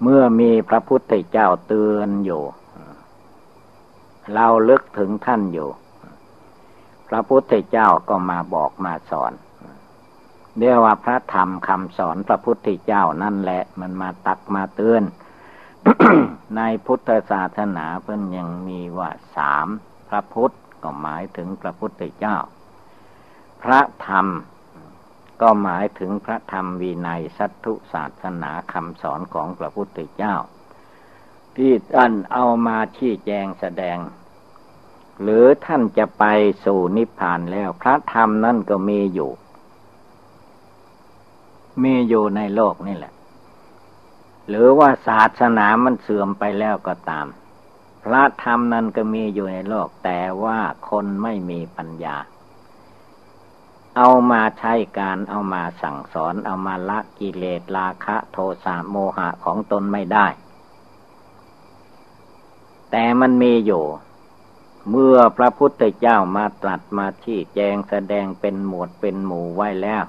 [0.02, 2.42] เมื่อมีพระพุทธเจ้าเตือนอยู่
[4.34, 5.70] เราลึกถึงท่านอยู่
[7.08, 9.32] พระพุทธเจ้าก็มาบอกมาสอน
[10.58, 15.02] เรียกว่าพระธรรมคำสอนพระพุทธเจ้านั่นแหละ มันมาตักมาเตือน
[16.56, 19.66] ในพุทธศาสนาเพิ่นยังมีว่าสาม
[20.08, 22.36] พระพุทธก็หมายถึงพระพุทธเจ้า
[23.62, 24.26] พระธรรม
[25.40, 30.34] ก็หมายถึงพระธรรมวินัยสัตถุศาสนาคำสอนของพระพุทธเจ้า
[31.56, 33.98] ที่ท่านเอามาชี้แจงแสดง
[35.22, 36.24] หรือท่านจะไป
[36.64, 39.30] สู่นิพพานแล้ว พระธรรมนั่นก็มีอยู่
[41.82, 43.14] มีอยู่ในโลกนี่แหละ
[44.48, 47.26] หรือว่าศาสนามันเสื่อมไปแล้วก็ตาม
[48.04, 52.16] พระธรรมนั้นก็มีอยู่ในโลก แต่ว่าคนไม่มีปัญญา
[53.98, 60.26] เอามาใช้การเอามาสั่งสอนเอามาละกิเลสราคะ โทสะโมหะของตนไม่ได้
[62.90, 63.84] แต่มันมีอยู่
[64.90, 70.04] เมื่อพระพุทธเจ้ามาตรัสมาชี้แจงแสดงเป็นหมวดเป็นหมู่ไว้แล้ว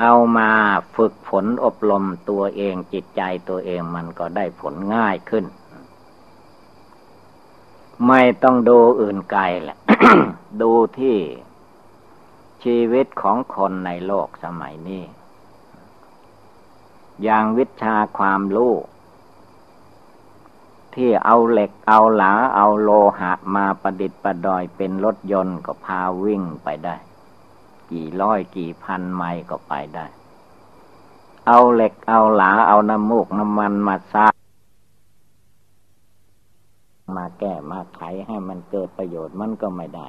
[0.00, 0.50] เอามา
[0.94, 5.44] ฝึกฝนอบรมตัวเองจิตใจตัวเองมันก็ได้ผลง่ายขึ้น
[8.06, 9.78] ไม่ต้องดูอื่นไกลแหละ
[10.60, 11.16] ดูที่
[12.62, 15.04] ชีวิตของคนในโลกสมัยนี้
[17.22, 18.74] อย่างวิชาความรู้
[20.94, 26.96] ที่เอาเหล็กเอาหลาเอาโลหะมาประดิษฐ์ประดอยเป็นรถยนต์ก็พาวิ่งไปได้
[27.90, 30.06] กี่ร้อยกี่พันไมล์ก็ไปได้
[31.46, 34.26] เอาเหล็กเอาหลาเอาน้ำมูกน้ำมันมาซา
[37.16, 40.06] มาแก้มาไขให้มันเกิดประโยชน์มันก็ไม่ได้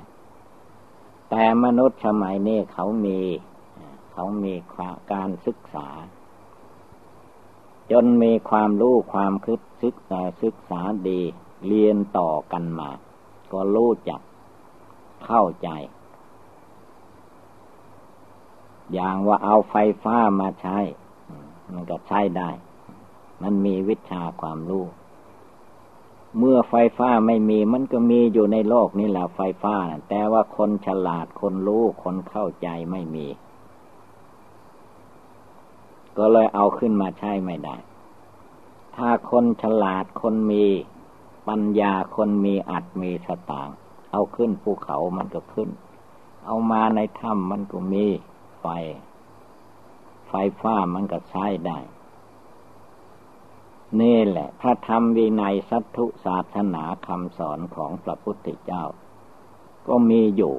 [1.36, 3.19] แต่มนุษย์สมัยนี้เขามี
[4.13, 4.54] เขามี
[5.13, 5.88] การศึกษา
[7.91, 11.22] จนมีความรู้ความคิดศึกษาศึกษาดี
[11.67, 12.89] เรียนต่อกันมา
[13.52, 14.22] ก็รู้จัก
[15.26, 15.69] เข้าใจ
[18.93, 20.78] อย่างว่าเอาไฟฟ้ามาใช้
[21.74, 22.50] มันก็ใช้ได้
[23.41, 24.86] มันมีวิชาความรู้
[26.38, 29.76] เมื่อไฟฟ้าไม่มีมันก็มีอยู่ในโลกนี่แหละไฟฟ้า
[30.10, 33.28] แต่ว่าคนฉลาดคนรู้คนเข้าใจไม่มี
[36.17, 37.76] ก็เลยเอาขึ้นมาใช้ไม่ได้
[38.96, 40.65] ถ้าคนฉลาดคนมี
[41.48, 43.69] ปัญญาคนมีอัดมีสตาง
[44.12, 45.69] เอาขึ้นภูเขามันก็ขึ้น
[46.46, 48.06] เอามาในถ้ำมันก็มี
[48.60, 48.65] ไฟ
[50.28, 51.78] ไฟฟ้ามันก็ใช้ได้
[54.01, 58.84] นี่แหละ พระธรรมวินัยสัตถุศาสนาคำสอนของพระพุทธเจ้า
[59.88, 60.56] ก็มีอยู่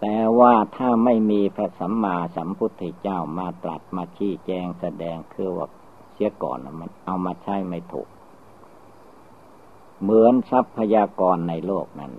[0.00, 5.66] แต่ว่าถ้าไม่มีพระสัมมาสัมพุทธเจ้ามาตรัสมาชี้แจงแสดงคือว่า
[6.12, 8.08] เสียก่อนมันเอามาใช้ไม่ถูก
[10.00, 12.12] เหมือนทรัพยากรในโลกนั้น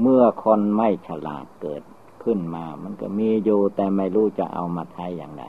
[0.00, 1.82] เมื่อคนไม่ฉลาดเกิด
[2.22, 5.42] ขึ้นมา มันก็มีอยู่แต่ไม่รู้จะเอามาใช้อย่างไร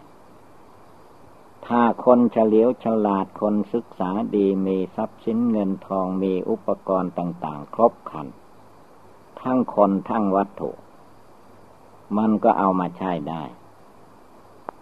[1.65, 8.27] ถ้าคนเฉลียวฉลาดคนศึกษาดีมีทรัพย์สินเงินทองมีอุปกรณ์ต่างๆ ครบครัน
[9.41, 10.71] ทั้งคนทั้งวัตถุ
[12.17, 13.43] มันก็เอามาใช้ได้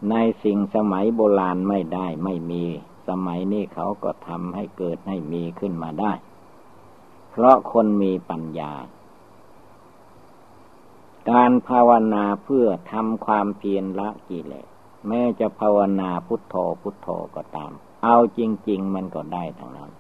[0.10, 2.64] ในสิ่งสมัยโบราณไม่ได้ไม่มี
[3.08, 6.14] สมัยนี้เขาก็ทำให้เกิดให้มีขึ้นมาได้
[7.30, 8.74] เพราะคนมีปัญญา
[11.32, 14.68] การภาวนาเพื่อทำความเพียรละกิเลส
[15.08, 17.72] แม้จะภาวนาพุทโธพุทโธก็ตาม
[18.04, 18.40] เอาจ
[18.70, 19.92] ริง ๆ มันก็ได้ทั้งนั้น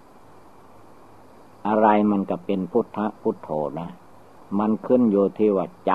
[1.68, 3.89] อะไรมันก็เป็นพุทธพุทโธนะ
[4.60, 5.94] มันขึ้นอยู่ที่ว่าใจ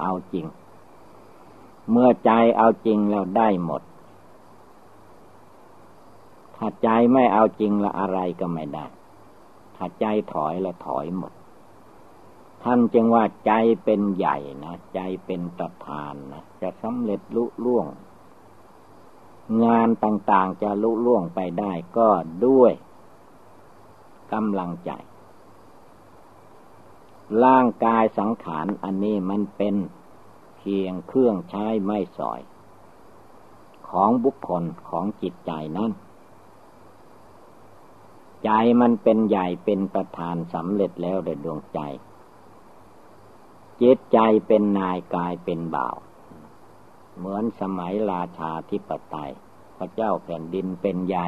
[0.00, 0.46] เอาจริง
[1.90, 3.82] เมื่อใจเอาจริงแล้วได้หมด
[6.56, 8.86] ถ้าใจไม่เอาจริงแล้วอะไรก็ไม่ได้
[9.76, 11.32] ถ้าใจถอยแล้วถอยหมด
[12.62, 13.52] ท่านจึงว่าใจ
[13.84, 17.86] เป็นใหญ่นะ ใจเป็นประธานนะ จะสำเร็จลุล่วง
[19.64, 22.08] งานต่างๆจะลุล่วงไปได้ก็
[22.46, 22.72] ด้วย
[24.32, 24.90] กำลังใจ
[27.44, 29.74] ร่างกายสังขารอันนี้มันเป็น
[30.56, 32.40] เพียงเครื่องใช้ไม่สอย
[33.88, 35.90] ของบุคคลของจิตใจนั้น
[38.44, 38.50] ใจ
[38.80, 41.80] มันเป็นใหญ่เป็นประธานสำเร็จแล้วในดวงใจ
[43.82, 45.96] จิตใจเป็นนายกายเป็นบ่าว
[47.18, 49.32] เหมือนสมัยราชาธิปไตย
[49.78, 51.26] พระเจ้าแผ่นดินเป็นใหญ่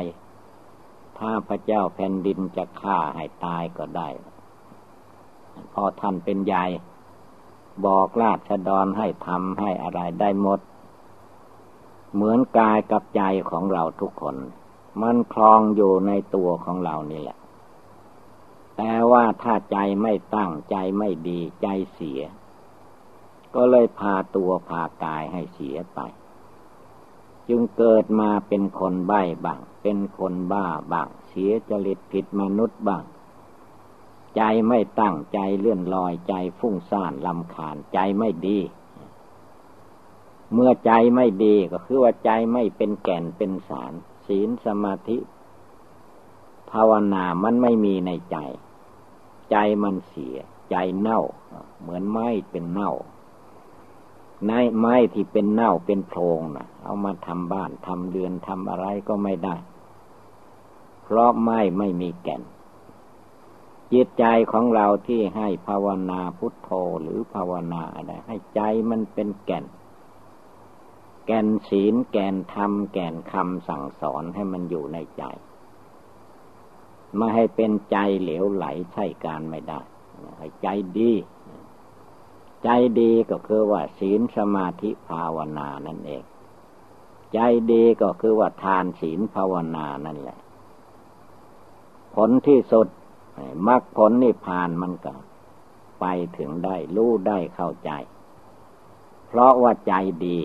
[1.19, 4.09] ถ้าพระเจ้าแผ่นดินจะฆ่าให้ตายก็ได้
[5.73, 6.65] พอท่านเป็นใหญ่
[7.87, 10.61] บอกราชดรให้ทำให้อะไรได้หมด
[12.15, 14.37] เหมือนกายกับใจของเราทุกคน
[15.03, 17.39] มันคลองอยู่ในตัวของเรานี่แหละ
[18.77, 22.21] แต่ว่าถ้าใจไม่ตั้งใจไม่ดีใจเสีย
[23.55, 26.01] ก็เลยพาตัวพากายให้เสียไป
[27.49, 33.05] จึงเกิดมาเป็นคนใบ้บ้าง เป็นคนบ้าบ้าง เสียจริตผิดมนุษย์บ้าง
[34.37, 38.59] ใจไม่ตั้งใจเลื่อนลอยใจฟุ้งซ่านลำคาญใจไม่ดี
[40.53, 43.93] เมื่อใจไม่ดีก็คือว่าใจไม่เป็นแก่นเป็นสาร
[44.27, 45.19] ศีลสมาธิ
[46.71, 48.37] ภาวนามันไม่มีในใจ
[49.51, 50.37] ใจมันเสีย
[50.71, 51.21] ใจเน่า
[51.81, 52.93] เหมือนไม้เป็นเน่า
[54.47, 59.57] ในไม้ที่เป็นเน่าเป็นโพรงนะเอามาทำบ้านทำเรือนทำอะไรก็ไม่ได้
[61.03, 62.43] เพราะไม้ไม่มีแก่น
[63.93, 66.71] จิตใจของเราที่ให้ภาวนาพุทโธ
[67.03, 69.65] หรือภาวนาอะไรให้ใจมันเป็นแก่น
[71.27, 75.23] แก่นศีลแก่นธรรม แก่นคำสั่งสอนให้มันอยู่ในใจ
[77.17, 79.81] ไม่ให้เป็นใจเหลวไหลใช่การไม่ได้
[80.39, 80.69] ให้ใจ
[80.99, 81.13] ดี
[82.65, 82.69] ใจ
[83.01, 86.23] ดีก็คือว่าศีลสมาธิภาวนานั่นเอง
[87.35, 87.39] ใจ
[87.73, 90.39] ดีก็คือว่าทานศีลภาวนานั่นแหละ
[92.15, 92.89] ผลที่สุด
[93.67, 95.15] มรรคผลนิพพานมันก็
[96.01, 96.05] ไป
[96.37, 97.91] ถึงได้รู้ได้เข้าใจ
[99.27, 99.95] เพราะว่าใจ
[100.25, 100.39] ดี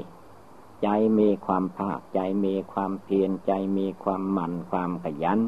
[0.83, 0.87] ใจ
[1.19, 5.39] มีความภาค ใจมีความเพียรใจมีความหมั่นความขยัน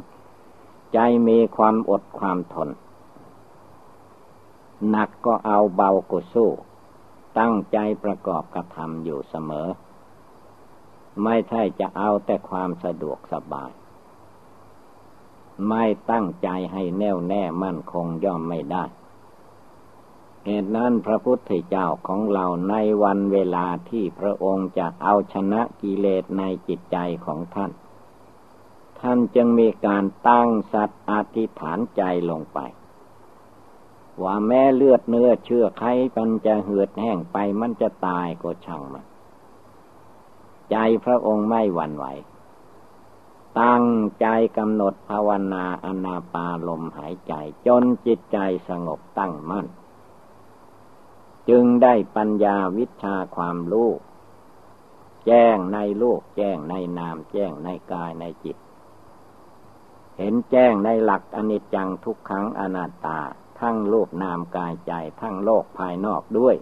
[0.94, 2.70] ใจมีความอดความทน
[4.90, 6.50] หนักก็เอาเบาก็สู้
[7.40, 9.68] ตั้งใจประกอบกระทำอยู่เสมอ
[11.24, 13.72] ไม่ใช่จะเอาแต่ความสะดวกสบาย
[15.70, 18.86] ไม่ตั้งใจให้แน่วแน่มั่นคงย่อมไม่ได้
[20.46, 27.72] เหตุนั้นพระพุทธเจ้าของเราในวันเวลาที่พระองค์จะเอาชนะกิเลสในจิตใจของท่าน
[29.00, 32.60] ท่านจึงมีการตั้งสัตว์อธิษฐานใจลงไป
[34.24, 39.06] ว่าแม้เลือดเนื้อเชื่อใครมันจะเหือดแห้งไปมันจะตายก็ช่างมัน
[40.72, 42.06] ใจพระองค์ไม่หวั่นไหว
[43.62, 43.86] ตั้ง
[44.22, 47.34] ใจกำหนดภาวนาอนาปาลมหายใจ
[47.68, 48.38] จนจิตใจ
[48.70, 49.68] สงบตั้งมั่น
[51.50, 53.90] จึงได้ปัญญาวิชาความรู้
[55.28, 58.58] แจ้งในโลกแจ้งในนาม แจ้งในกายในจิต
[60.18, 63.20] เห็นแจ้งในหลักอนิจจังทุกขังอนัตตา
[63.62, 66.56] ทั้งรูปนามกายใจ ทั้งโลกภายนอกด้วย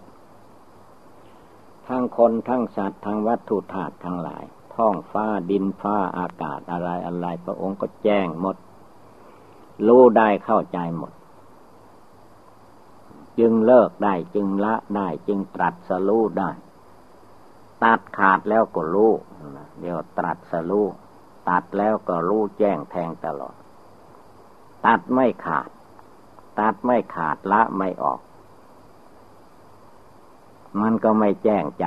[1.88, 4.44] ทั้งคนทั้งสัตว์ทั้งวัตถุธาตุทั้งหลาย
[4.76, 8.56] ท้องฟ้าดินฟ้าอากาศอะไรอะไรพระองค์ก็แจ้งหมด
[9.88, 11.14] รู้ได้เข้าใจหมด
[13.40, 16.52] จึงเลิกได้จึงละได้จึงตรัสรู้ได้
[17.84, 19.12] ตัดขาดแล้วก็รู้
[19.80, 20.86] เดี๋ยวตรัสรู้
[21.50, 23.56] ตัดแล้วก็รู้แจ้งแทงตลอด
[24.86, 25.70] ตัดไม่ขาด
[26.60, 28.20] ตัดไม่ขาดละไม่ออก
[30.82, 31.86] มันก็ไม่แจ้งใจ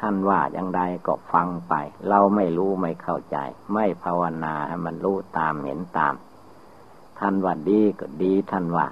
[0.00, 1.74] ท่านว่าอย่างไรก็ฟังไป
[2.08, 3.36] เราไม่รู้ไม่เข้าใจ
[3.74, 6.14] ไม่ภาวนาให้มันรู้ตามเห็นตาม
[7.18, 8.86] ท่านว่าดีก็ดีท่านว่า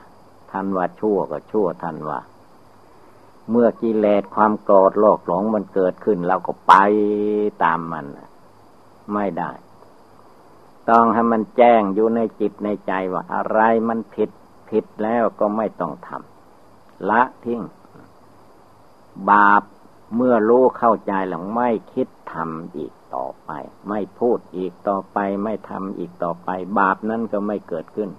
[0.50, 2.20] ท่านว่าชั่วก็ชั่วท่านว่า
[3.50, 6.74] เมื่อกิเลสความโกรธโลภหลงมันเกิดขึ้น เราก็ไป
[7.64, 8.06] ตามมัน
[9.14, 9.50] ไม่ได้
[10.90, 14.30] ต้องให้มันแจ้งอยู่ในจิตในใจว่าอะไรมันผิด
[14.70, 17.62] ผิดแล้วก็ไม่ต้องทำละทิ้ง
[19.30, 19.62] บาป
[20.16, 23.50] เมื่อรู้เข้าใจแล้วไม่คิดทำอีกต่อไป
[23.88, 28.10] ไม่พูดอีกต่อไป ไม่ทำอีกต่อไป บาปนั้นก็ไม่เกิดขึ้น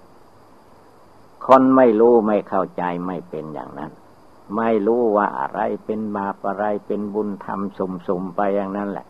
[1.45, 3.91] คนไม่รู้ไม่เข้าใจไม่เป็นอย่างนั้น
[4.57, 9.07] ไม่รู้ว่าอะไรเป็นบาปอะไรเป็นบุญทำสุ่มๆไปอย่างนั้นแหละ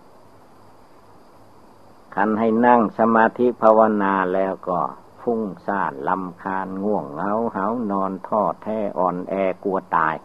[2.16, 4.80] คันให้นั่งสมาธิภาวนาแล้วก็
[5.22, 9.34] ฟุ้งซ่านลำคาญง่วงเหงาเหานอนทอแท้อ่อนแอ
[9.64, 10.16] กลัวตาย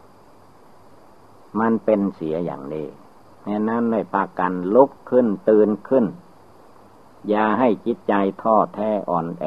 [1.59, 2.89] มันเป็นเสียอย่างนี้
[3.45, 6.07] เนี่ยนั้นในปากันลุกขึ้นตื่นขึ้น
[7.29, 9.47] อย่าให้จิตใจท้อแท้อ่อนแอ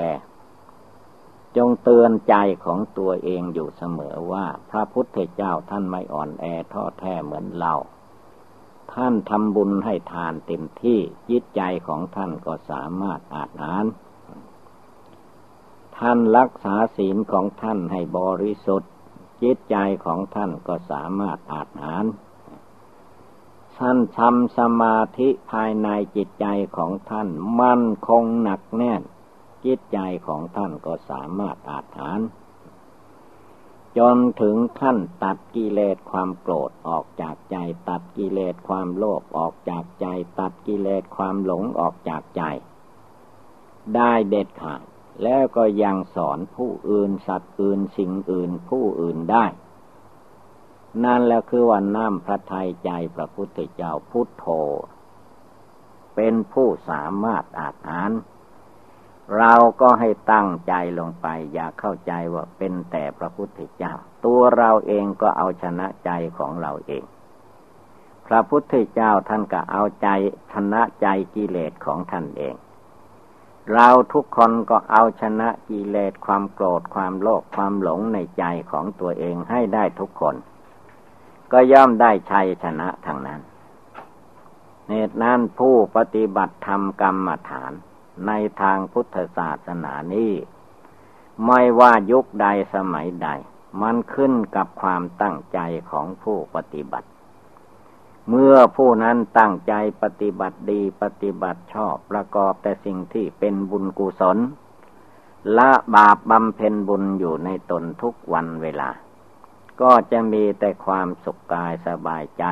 [1.57, 2.35] จงเตือนใจ
[2.65, 7.73] ของตัวเองอยู่เสมอว่า พระพุทธเจ้าท่านไม่อ่อนแอท้อแท้เหมือนเรา
[8.93, 13.83] ท่านทำบุญให้ทานเต็มที่จิตใจของท่านก็สามารถอาหาร
[15.97, 18.91] ท่านรักษาศีลของท่านให้บริสุทธิ์
[19.41, 22.03] จิตใจของท่านก็สามารถอาหาร
[23.77, 27.27] ท่านทำสมาธิภายในจิตใจของท่าน
[27.61, 29.01] มั่นคงหนักแน่น
[29.65, 32.19] จิตใจของท่านก็สามารถอาหาร
[33.97, 37.57] จนถึงขั้นตัดกิเลสความโกรธออกจากใจ
[37.89, 40.07] ตัดกิเลสความโลภออกจากใจ
[40.39, 42.43] ตัดกิเลสความหลงออกจากใจ
[43.95, 44.81] ได้เด็ดขาด
[45.23, 49.45] แล้วก็ยังสอนผู้อื่นสัตว์อื่นสิ่งอื่นผู้อื่นได้
[51.03, 54.45] นั่นแล้วคือว่าน้ำพระทัยใจพระพุทธเจ้าพุทโธ
[56.15, 58.09] เป็นผู้สามารถอาหาร
[59.37, 63.93] เราก็ให้ตั้งใจลงไป อย่าเข้าใจว่าเป็นแต่พระพุทธเจ้า
[64.25, 67.03] ตัวเราเองก็เอาชนะใจของเราเอง
[68.27, 70.07] พระพุทธเจ้าท่านก็เอาใจ
[70.53, 72.55] ชนะใจกิเลสของท่านเอง
[73.73, 80.35] เราทุกคนก็เอาชนะกิเลสความโกรธความโลภความหลงในใจของตัวเองให้ได้ทุกคน
[81.51, 83.41] ก็ย่อมได้ชัยชนะทางนั้น
[84.89, 87.73] เหตุนั้นผู้ปฏิบัติธรรมกรรมฐาน
[88.27, 90.33] ในทางพุทธศาสนานี้
[91.45, 93.29] ไม่ว่ายุคใดสมัยใด
[93.81, 95.59] มันขึ้นกับความตั้งใจ
[95.91, 97.09] ของผู้ปฏิบัติ
[98.29, 104.37] เมื่อผู้นั้นตั้งใจปฏิบัติดีปฏิบัติชอบประกอบแต่สิ่งที่เป็นบุญกุศล
[105.57, 108.89] ละบาปบำเพ็ญบุญอยู่ในตนทุกวันเวลา
[109.81, 112.43] ก็จะมีแต่ความสุขกายสบายใจ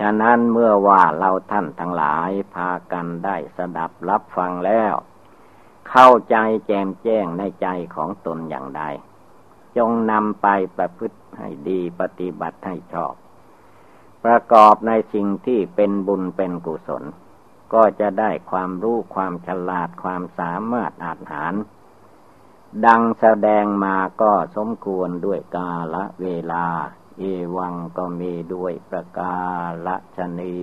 [0.00, 4.94] ฉะนั้นเมื่อว่าเราท่านทั้งหลายพากันได้สดับรับฟังแล้ว
[5.88, 6.36] เข้าใจ
[6.66, 8.82] แจมแจ้งในใจของตนอย่างใด
[9.76, 13.14] จงนำไปประพฤติให้ดีปฏิบัติให้ชอบ
[14.24, 17.04] ประกอบในสิ่งที่เป็นบุญเป็นกุศล
[17.74, 21.54] ก็จะได้ความรู้ความฉลาดความสามารถอาหาร
[22.86, 26.66] ดังแสดงมาก็สมควรด้วยกาละเวลา
[27.18, 27.22] เอ
[27.56, 29.36] วังก็มีด้วยประกา
[29.86, 30.56] ละชนี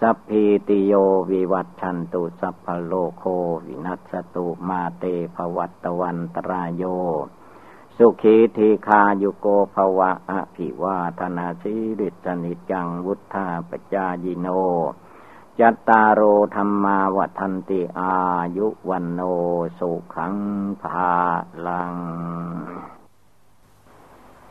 [0.00, 0.92] สัพพีติโย
[1.30, 3.24] วิวัตชันตุสัพพโลโค
[3.66, 6.84] วินัสตุมาเตภวัตวันตรายโย
[7.96, 14.48] สุขีทีคายุโกภวะอภิวาธนาสิริสนิจังวุธาปจายิโน
[15.60, 16.20] จัตตารโอ
[16.54, 18.14] ธรรมาวัันติอา
[18.56, 19.20] ยุวันโน
[19.78, 20.36] สุขัง
[20.82, 21.12] ภา
[21.66, 21.94] ลัง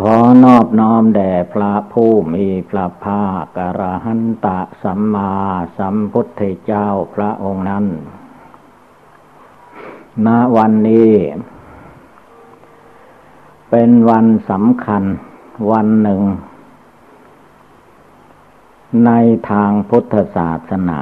[0.00, 5.32] ขอนอบน้อมแด่พระผู้มีพระภาคกระหันตะสัมมา
[5.78, 7.86] สัมพุทธเจ้าพระองค์นั้น
[10.26, 11.12] ณ วันนี้
[13.70, 15.02] เป็นวันสำคัญ
[15.72, 16.22] วันหนึ่ง
[19.06, 19.10] ใน
[19.50, 21.00] ทางพุทธศาสนา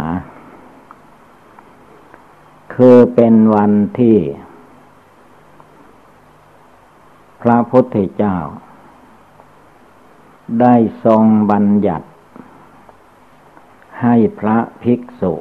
[2.75, 4.17] คือเป็นวันที่
[7.43, 8.37] พระพุทธเจ้า
[10.61, 10.75] ได้
[11.05, 12.07] ทรงบัญญัติ
[14.03, 15.35] ให้พระภิกษุ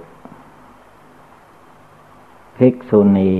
[2.57, 3.33] ภิกษุณี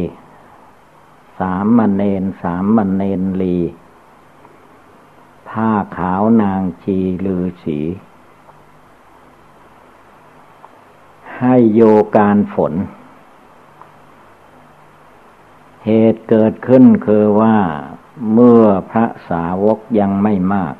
[1.40, 3.58] สามมเณรสามมเณรลี
[5.50, 7.80] ผ้าขาวนางชีลือสี
[11.38, 11.82] ให้โย
[12.16, 12.74] การฝน
[15.86, 17.58] เหตุเกิดขึ้นคือว่า
[18.34, 20.76] เมื่อพระสาวกยังไม่มาก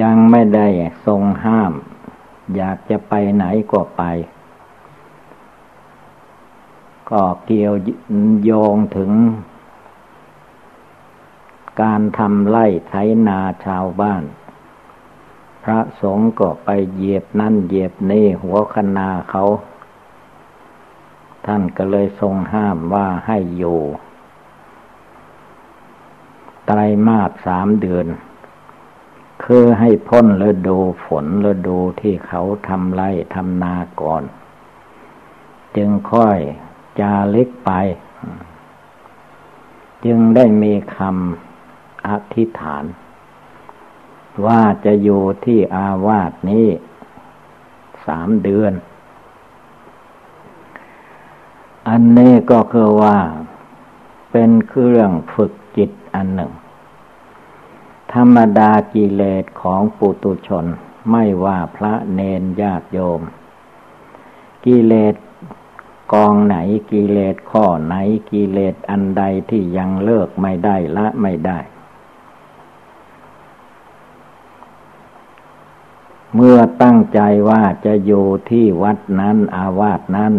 [0.00, 0.66] ยังไม่ได้
[1.06, 1.72] ทรงห้าม
[2.56, 4.02] อยากจะไปไหนก็ไป
[7.10, 7.74] ก็เกี่ยว
[8.44, 9.12] โยงถึง
[11.80, 12.94] การทำไล่ไถ
[13.28, 14.24] นาชาวบ้าน
[15.64, 19.44] พระสงฆ์ก็ไปเหยียบนั่นเหยียบนี่หัวคนาเขา
[21.46, 23.80] ท่านก็เลยทรงห้ามว่าให้อยู่
[26.66, 28.06] ไตรมาสสามเดือน
[29.50, 33.02] คือให้พ้นฤดูฝนฤดูที่เขาทำไร
[33.34, 34.22] ทำนาก่อน
[35.76, 36.38] จึงค่อย
[37.00, 37.70] จาเล็กไป
[40.04, 42.84] จึงได้มีคำอธิษฐาน
[44.46, 46.66] ว่าจะอยู่ที่อาวาสนี้
[48.06, 48.72] สามเดือน
[51.88, 53.18] อันนี้ก็คือว่า
[54.32, 56.52] เป็นเครื่องฝึกจิตอันหนึ่ง
[58.14, 60.66] ธรรมดากิเลสของปุตุชน
[61.10, 63.20] ไม่ว่าพระเนนญาติโยม
[64.64, 65.14] กิเลส
[66.12, 66.56] กองไหน
[66.90, 67.94] กิเลสข้อไหน
[68.30, 71.58] กิเลสอันใดที่ยังเลิกไม่ได้ละไม่ได้
[76.34, 80.34] เมื่อตั้งใจว่าจะอยู่ที่วัดนั้นอาวาสนั้น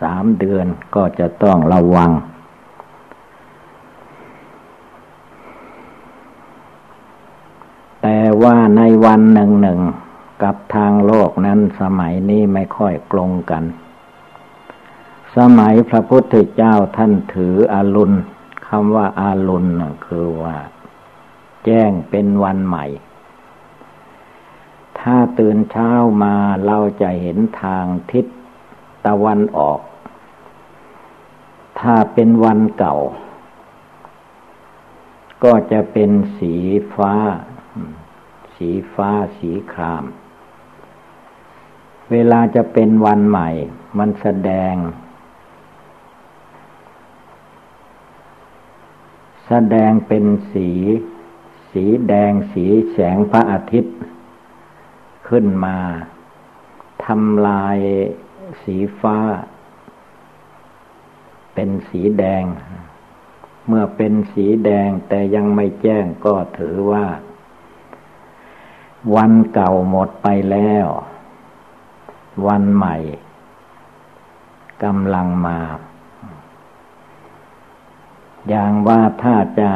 [0.00, 2.10] สามเดือนก็จะต้องระวัง
[8.02, 9.80] แต่ ว่าในวันหนึ่งหนึ่ง
[10.42, 13.64] กับทางโลกนั้นสมัยนี้ไม่ค่อยกลงกัน
[15.36, 18.16] สมัยพระพุทธเจ้าท่านถืออารุณ
[18.66, 19.66] คำว่าอารุณ
[20.06, 20.56] คือว่า
[21.64, 22.86] แจ้งเป็นวันใหม่
[25.00, 25.90] ถ้าตื่นเช้า
[26.22, 26.34] มา
[26.66, 28.26] เราจะเห็นทางทิศ
[29.06, 29.80] ตะวันออก
[31.80, 32.96] ถ้าเป็นวันเก่า
[35.44, 36.54] ก็จะเป็นสี
[36.94, 37.14] ฟ้า
[38.56, 40.04] สีฟ้าสีคราม
[42.10, 43.48] เวลาจะเป็นวันใหม่
[43.98, 44.74] มันแสดง
[49.46, 50.70] แสดงเป็นสี
[51.70, 53.96] สีแดงสีแสงพระอาทิตย์
[55.28, 55.78] ขึ้นมา
[57.04, 57.78] ทำลาย
[58.62, 59.18] สีฟ้า
[61.54, 62.44] เป็นสีแดง
[63.66, 67.06] เมื่อเป็นสีแดงแต่ยังไม่แจ้งก็ถือว่า
[69.14, 70.86] วันเก่าหมดไปแล้ว
[72.46, 72.96] วันใหม่
[74.82, 75.58] กำลังมา
[78.48, 79.70] อย่างว่าถ้าจะ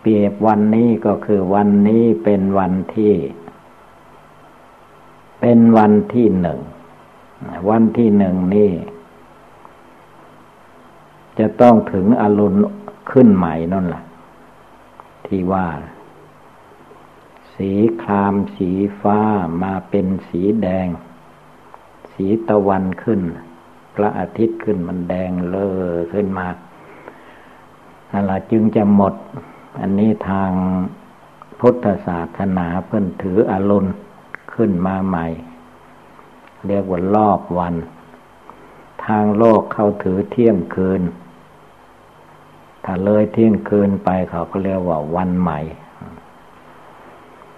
[0.00, 3.14] เปรียบวันนี้ก็คือวันนี้เป็นวันที่
[5.40, 6.60] เป็นวันที่หนึ่ง
[7.70, 8.72] วันที่หนึ่งนี่
[11.38, 12.54] จะต้องถึงอรุณ
[13.10, 14.04] ขึ้นใหม่นั่นแหละ
[15.26, 15.66] ที่ว่า
[17.56, 19.20] สีครามสีฟ้า
[19.62, 20.88] มาเป็นสีแดง
[22.12, 23.20] สีตะวันขึ้น
[23.94, 26.46] พระอาทิตย์ขึ้นมันแดงเลอขึ้นมา
[28.12, 29.14] อะไรจึงจะหมด
[29.80, 30.50] อันนี้ทาง
[31.60, 33.86] พุทธศาสนาเพิ่นถืออรุณ
[34.54, 35.26] ขึ้นมาใหม่
[36.66, 37.74] เรียกว่ารอบวัน
[39.06, 41.02] ทางโลกเขาถือเที่ยงคืน
[42.84, 45.60] ถ้าเลยเที่ยงคืนไปเขาก็เรียกว่าวันใหม่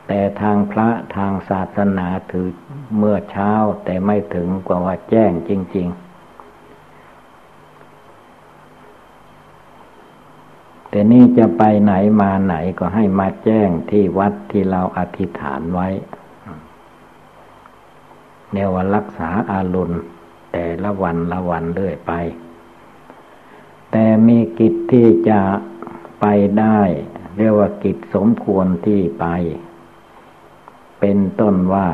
[0.09, 2.49] แต่ทางพระทางศาสนาถือ
[2.99, 3.53] เมื่อเช้า
[3.85, 5.99] แต่ไม่ถึงกว่าว่าแจ้งจริง ๆ
[10.91, 15.89] แต่นี่จะไปไหนมาไหนก็ให้มาแจ้งที่วัดที่เราอธิษฐานไว้
[18.53, 20.01] เนวรักษาอารมณ์
[20.53, 22.13] แต่ละวันละวันเรื่อยไป
[23.91, 25.41] แต่มีกิจที่จะ
[26.21, 26.27] ไป
[26.59, 26.81] ได้
[27.37, 29.27] เรียกว่ากิจสมควรที่ไป
[31.01, 31.89] เป็นต้นว่า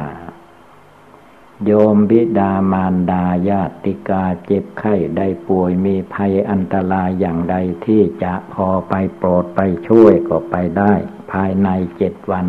[1.64, 10.92] โยมบิดามารดาญาติกาเจ็บไข้ได้ป่วยมีภัยอันตรายอย่างใดที่จะพอไปโปรดไปช่วยก็ไปได้
[11.32, 12.46] ภายในเจ็ดวัน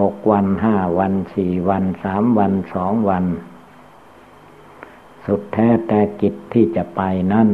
[0.00, 3.24] หกวันห้าวันสี่วันสามวันสองวัน
[5.26, 7.00] สุดแท้แต่กิจที่จะไป
[7.32, 7.48] นั่น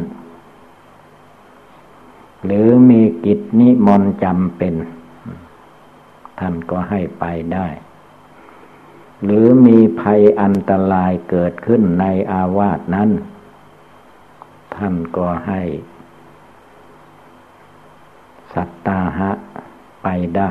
[2.45, 4.75] หรือมีกิจนิมนต์จำเป็น
[6.39, 7.25] ท่านก็ให้ไป
[7.55, 7.69] ได้
[9.25, 13.11] หรือมีภัยอันตรายเกิดขึ้นในอาวาสนั้น
[14.75, 15.63] ท่านก็ให้
[18.55, 19.33] สัตตาหะ
[20.03, 20.51] ไปได้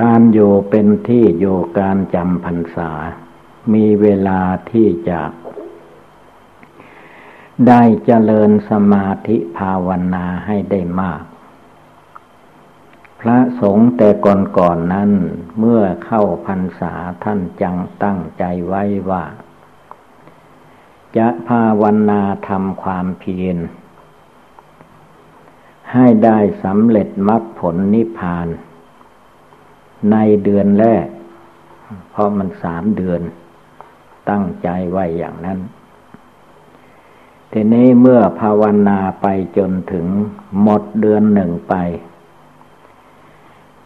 [0.00, 2.90] การอยู่เป็นที่อยู่การจำพรรษา
[3.74, 4.40] มีเวลา
[4.70, 5.20] ที่จะ
[7.68, 11.22] ได้เจริญสมาธิภาวนาให้ได้มาก
[13.20, 15.10] พระสงฆ์แต่ก่อนๆนนั้น
[15.58, 16.94] เมื่อเข้าพรรษา
[17.24, 19.24] ท่านจังตั้งใจไว้ว่า
[21.16, 23.58] จะภาวนาทำความเพียร
[25.92, 28.48] ให้ได้สำเร็จมรรคผลนิพพาน
[30.12, 31.06] ในเดือนแรก
[32.10, 33.22] เพราะมันสามเดือน
[34.30, 35.58] ตั้งใจไว้อย่างนั้น
[37.52, 40.06] ทีนี้เมื่อภาวนาไปจนถึง
[40.62, 41.74] หมดเดือนหนึ่งไป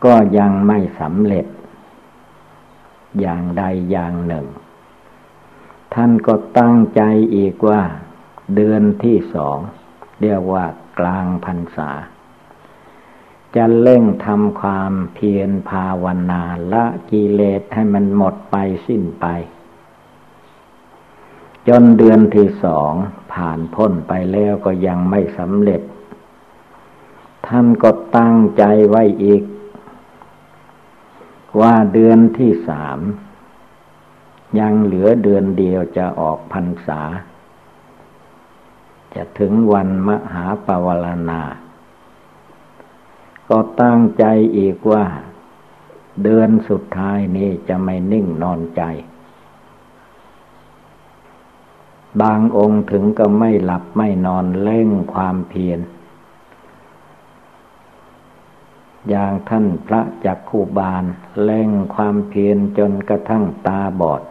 [0.05, 1.47] ก็ยังไม่สำเร็จ
[3.21, 4.47] อย่างใดอย่างหนึ่ง
[5.95, 7.03] ท่านก็ตั้งใจ
[7.37, 7.83] อีกว่า
[8.55, 9.59] เดือนที่สอง
[10.21, 10.65] เรียกว่า
[10.99, 11.91] กลางพรรษา
[13.57, 16.43] จะเร่งทำความเพียรภาวนา
[16.73, 19.27] ละกิเลสให้มันหมดไปสิ้นไป
[21.69, 22.93] จนเดือนที่สอง
[23.33, 25.83] ผ่านพ้นไปแล้วก็ยังไม่สำเร็จ
[27.47, 29.43] ท่านก็ตั้งใจไว้อีก
[31.61, 32.99] ว่าเดือนที่สาม
[34.59, 37.01] ยังเหลือเดือนเดียวจะออกพรรษา
[39.15, 41.43] จะถึงวันมหาปวารณา
[43.49, 44.25] ก็ตั้งใจ
[44.57, 45.05] อีกว่า
[46.23, 48.83] เดือนสุดท้ายนี้จะไม่นิ่งนอนใจ
[52.23, 55.79] บางองค์ถึงก็ไม่หลับไม่นอนเล่งความเพียร
[59.09, 61.05] อย่างท่านพระจักคูบาล
[61.45, 64.23] เล่งความเพียรจนกระทั่งตาบอด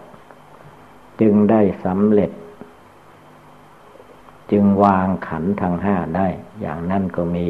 [1.21, 2.31] จึงได้สำเร็จ
[4.51, 6.27] จึงวางขันทางห้าได้
[6.61, 7.47] อย่างนั้นก็มี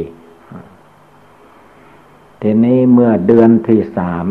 [2.41, 4.27] ทีนี้เมื่อเดือนที่สาม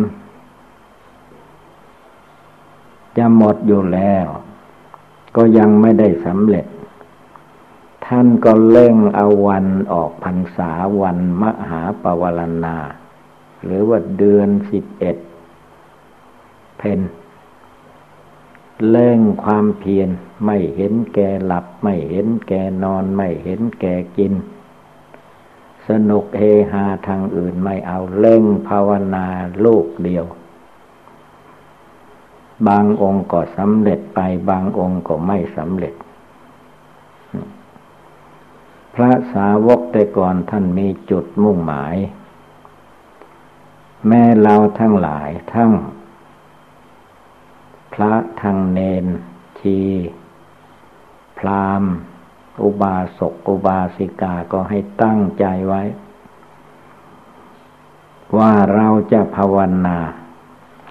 [3.16, 4.26] จะหมดอยู่แล้ว
[5.36, 6.66] ก็ยังไม่ได้สำเร็จ
[8.12, 12.76] ท่านก็เล่งเอาวันออกพรรษาวันมหาปวารณา
[13.64, 15.16] หรือว่าเดือนสิบเอ็ด
[16.78, 17.00] เพน
[18.88, 20.08] เล่งความเพียร
[20.44, 24.32] ไม่เห็นแก่หลับ ไม่เห็นแก่นอน ไม่เห็นแก่กิน
[25.88, 26.42] สนุกเฮ
[26.72, 29.26] ฮาทางอื่นไม่เอาเล่งภาวนา
[29.64, 30.24] ลูกเดียว
[32.68, 35.94] บางองค์ก็สำเร็จไปบางองค์ก็ไม่สำเร็จ
[39.01, 41.96] ระสาวกแต่ก่อนท่านมีจุดมุ่งหมาย
[44.09, 45.70] แม่เราทั้งหลายทั้ง
[47.92, 49.07] พระทั้งเนน
[49.61, 49.80] ชี
[51.38, 51.82] พราม
[52.62, 55.82] อุบาสกอุบาสิกาก็ให้ตั้งใจไว้
[58.38, 59.98] ว่าเราจะภาวนา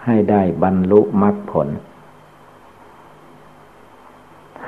[0.06, 1.68] ให้ได้บรรลุมรรคผล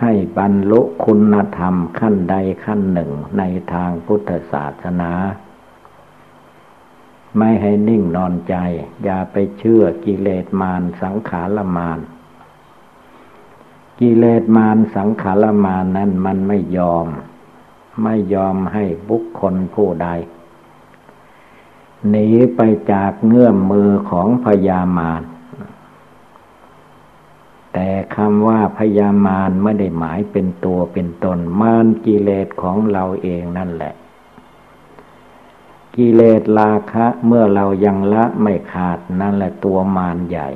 [0.01, 2.35] ให้บรรลุคุณธรรมขั้นใด
[2.65, 3.43] ขั้นหนึ่งใน
[3.73, 5.11] ทางพุทธศาสนา
[7.37, 8.55] ไม่ให้นิ่งนอนใจ
[9.03, 11.99] อย่าไปเชื่อกิเลสมารสังขารมาร
[13.99, 17.07] กิเลสมารสังขารมารนั้นมันไม่ยอม
[18.03, 20.07] ไม่ยอมให้บุคคลผู้ใด
[22.09, 25.23] หนีไปจากเงื่อมมือของพญามาร
[27.73, 33.93] แต่คำว่าพญามารไม่ได้หมายเป็นตัวเป็นตน มารกิเลสของเราเองนั่นแหละ
[35.95, 40.49] กิเลสราคะเมื่อเรายังละไม่ขาดนั่นแหละตัวมารใหญ่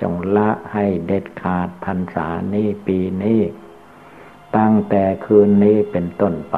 [0.00, 3.40] จงละให้เด็ดขาดพรรษานี้ปีนี้
[4.56, 6.56] ตั้งแต่คืนนี้เป็นต้นไป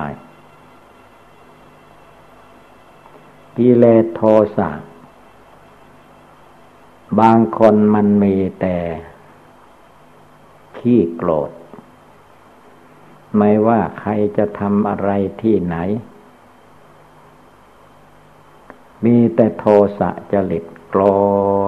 [3.57, 4.23] กิเลสโท
[4.57, 4.71] สะ
[7.21, 8.77] บางคนมันมีแต่
[10.79, 11.51] ขี้โกรธ
[13.37, 15.11] ไม่ว่าใครจะทำอะไร
[15.43, 15.77] ที่ไหน
[19.05, 19.65] มีแต่โท
[19.99, 21.03] สะจริตโกร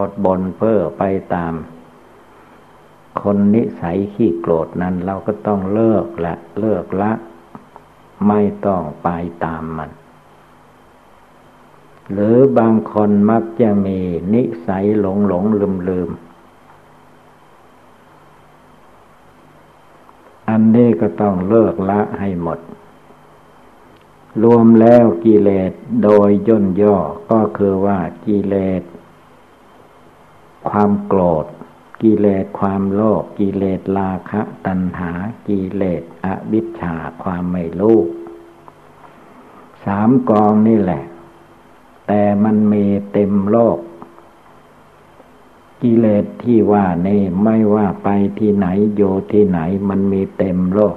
[0.06, 1.02] ธบนเพ้อไป
[1.34, 1.52] ตาม
[3.22, 7.12] คนนิสัยขี้โกรธนั้นเราก็ต้องเลิกละ เลิกละ
[8.28, 9.08] ไม่ต้องไป
[9.44, 9.90] ตามมัน
[12.12, 13.98] หรือบางคนมักจะมี
[14.34, 16.10] นิสัยหลงหลงลืมลืม
[20.48, 22.58] อันนี้ก็ต้องเลิกละให้หมด
[24.42, 26.96] รวมแล้วกิเลสโดยย่นย่อ
[27.30, 28.82] ก็คือว่ากิเลส
[30.70, 31.46] ความโกรธ
[32.02, 35.10] กิเลสความโลภกิเลสราคะ ตัณหา
[35.48, 37.98] กิเลสอวิชชาความไม่รู้
[39.84, 41.02] สามกองนี่แหละ
[42.12, 43.78] แต่มันมีเต็มโลก
[45.82, 48.08] กิเลสที่ว่านี่ไม่ว่าไป
[48.38, 49.02] ที่ไหนโย
[49.32, 50.96] ที่ไหนมันมีเต็มโลก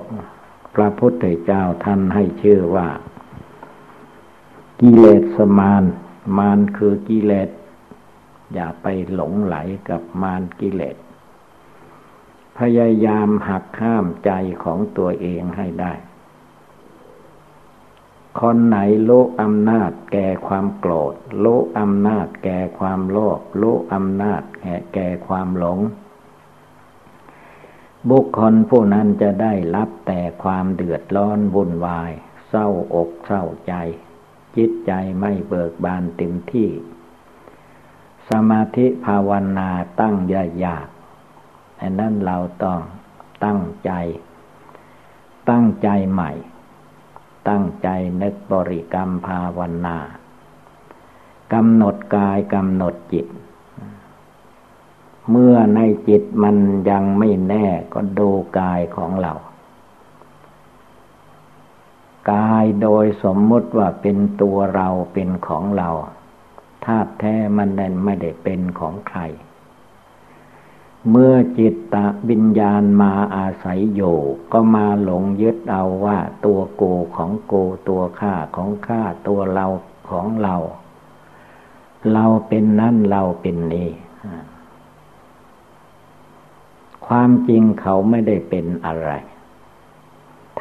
[0.76, 2.88] พระพุทธเจ้าท่านให้ชื่อว่า
[4.82, 5.06] กิเล
[5.36, 5.84] สมาน
[6.38, 7.50] มานคือกิเลส
[8.54, 9.56] อย่าไปหลงไหล
[9.90, 10.98] กับมารกิเลส
[12.58, 14.32] พยายามหักข้ามใจ
[14.64, 15.94] ของตัวเองให้ได้
[18.42, 19.12] คนไหนโล
[19.42, 21.46] อำนาจแก่ความโกรธโล
[21.80, 23.64] อำนาจแก่ความโลภโล
[23.94, 24.42] อำนาจ
[24.94, 25.80] แก่ความหลง
[28.10, 32.12] บุคคลผู้นั้นจะได้รับแต่ความเดือดร้อนวุ่นวาย
[32.48, 33.74] เศร้าอกเศร้าใจ
[34.56, 36.70] จิตใจไม่เบิกบานเต็มที่
[38.30, 39.70] สมาธิภาวนา
[40.00, 40.88] ตั้งยายาก
[41.82, 42.80] อันนั้นเราต้อง
[43.46, 43.92] ตั้งใจ
[45.50, 46.32] ตั้งใจใหม่
[47.50, 47.88] ตั้งใจ
[48.22, 49.98] นึกบริกรรมภาวนา
[51.54, 53.28] กำหนดกายกำหนดจิต
[55.30, 56.58] เมื่อในจิตมัน
[56.90, 58.30] ยังไม่แน่ก็ดู
[58.60, 59.34] กายของเรา
[62.32, 65.90] กายโดยสมมุติว่าเป็นตัวเราเป็นของเรา
[66.86, 69.20] ธาตุแท้มันนั้นไม่ได้เป็นของใคร
[71.10, 71.96] เมื่อจิตต
[72.30, 74.18] วิญญาณมาอาศัยอยู่
[74.52, 79.66] ก็มาหลงยึดเอาว่า ตัวกูของกูตัวข้าของข้าตัวเรา
[80.10, 80.56] ของเรา
[82.14, 83.90] เราเป็นนั่นเราเป็นนี่
[87.08, 89.12] ความจริงเขาไม่ได้เป็นอะไร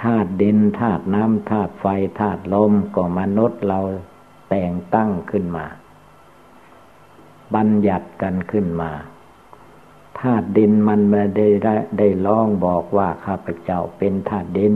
[0.01, 1.87] ธาตุดินธาตุน้ำธาตุไฟ
[2.21, 3.81] ธาตุลมก็มนุษย์เรา
[4.49, 5.67] แต่งตั้งขึ้นมา
[7.55, 8.91] บัญญัติกันขึ้นมา
[10.23, 11.47] ธาตุดินมันไม่ได้
[11.99, 14.75] ได้ร้องบอกว่าข้าพเจ้าเป็นธาตุดิน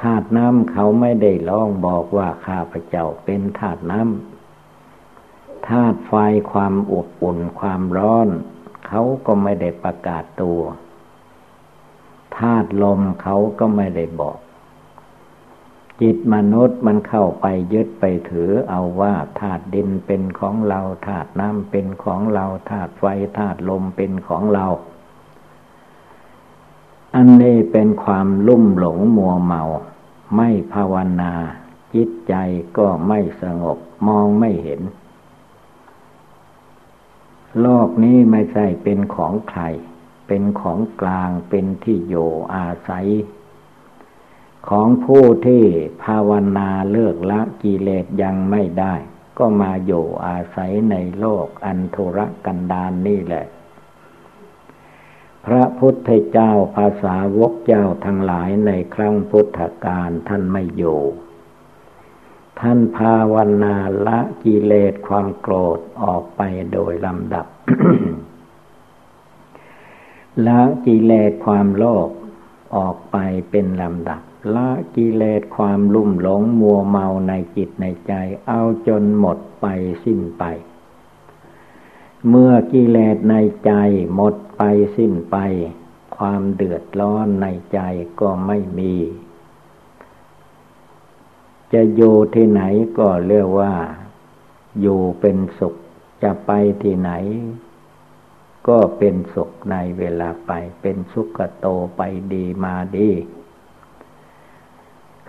[0.00, 6.14] ธาตุน้ำเขาไม่ได้ร้องบอกว่าข้าพเจ้าเป็นธาตุน้ำธาตุไฟ
[6.52, 8.28] ความอบอุ่นความร้อน
[8.86, 10.60] เขาก็ไม่ได้ประกาศตัว
[12.38, 14.38] ธาตุลมเขาก็ไม่ได้บอก
[16.02, 23.04] จิตมนุษย์มันเข้าไปยึดไปถือเอาว่าธาตุดินเป็นของเราธาตุน้ำเป็นของเราธาตุไฟ
[23.38, 24.66] ธาตุลมเป็นของเรา
[27.14, 29.62] อันนี้เป็นความลุ่มหลงมัวเมา
[30.36, 31.32] ไม่ภาวนา
[31.94, 32.34] จิตใจ
[32.78, 34.80] ก็ไม่สงบมองไม่เห็น
[37.60, 39.62] โลกนี้ไม่ใช่เป็นของใคร
[40.26, 43.06] เป็นของกลางเป็นที่อยู่อาศัย
[44.70, 45.64] ของผู้ที่
[46.04, 48.94] ภาวนาเลิกละกิเลสยังไม่ได้
[49.38, 53.46] ก็มาอยู่อาศัยในโลกอันทุรกันดารนนี่แหละ
[55.46, 61.00] พระพุทธเจ้าภาษาวกเจ้าทั้งหลายในครั้งพุทธกาลท่านไม่อยู่
[62.60, 66.42] ท่านภาวนาละกิเลสความโกรธออกไป
[66.72, 67.46] โดยลำดับ
[70.46, 72.08] ละกิเลสความโลภ
[72.76, 73.16] ออกไป
[73.50, 74.22] เป็นลำดับ
[74.54, 78.12] ละกิเลสความลุ่มหลงมัวเมาในจิตในใจ
[78.48, 79.66] เอาจนหมดไป
[80.04, 80.44] สิ้นไป
[82.28, 83.34] เมื่อกิเลสใน
[83.64, 83.72] ใจ
[84.14, 84.62] หมดไป
[84.96, 85.36] สิ้นไป
[86.16, 87.80] ความเดือดร้อนในใจ
[88.20, 88.94] ก็ไม่มี
[91.72, 92.62] จะอยู่ที่ไหน
[92.98, 93.74] ก็เรียกว่า
[94.80, 95.74] อยู่เป็นสุข
[96.22, 96.50] จะไป
[96.82, 97.12] ที่ไหน
[98.68, 101.66] ก็เป็นสุขในเวลาไปเป็นสุขโต
[101.96, 103.10] ไปดีมาดี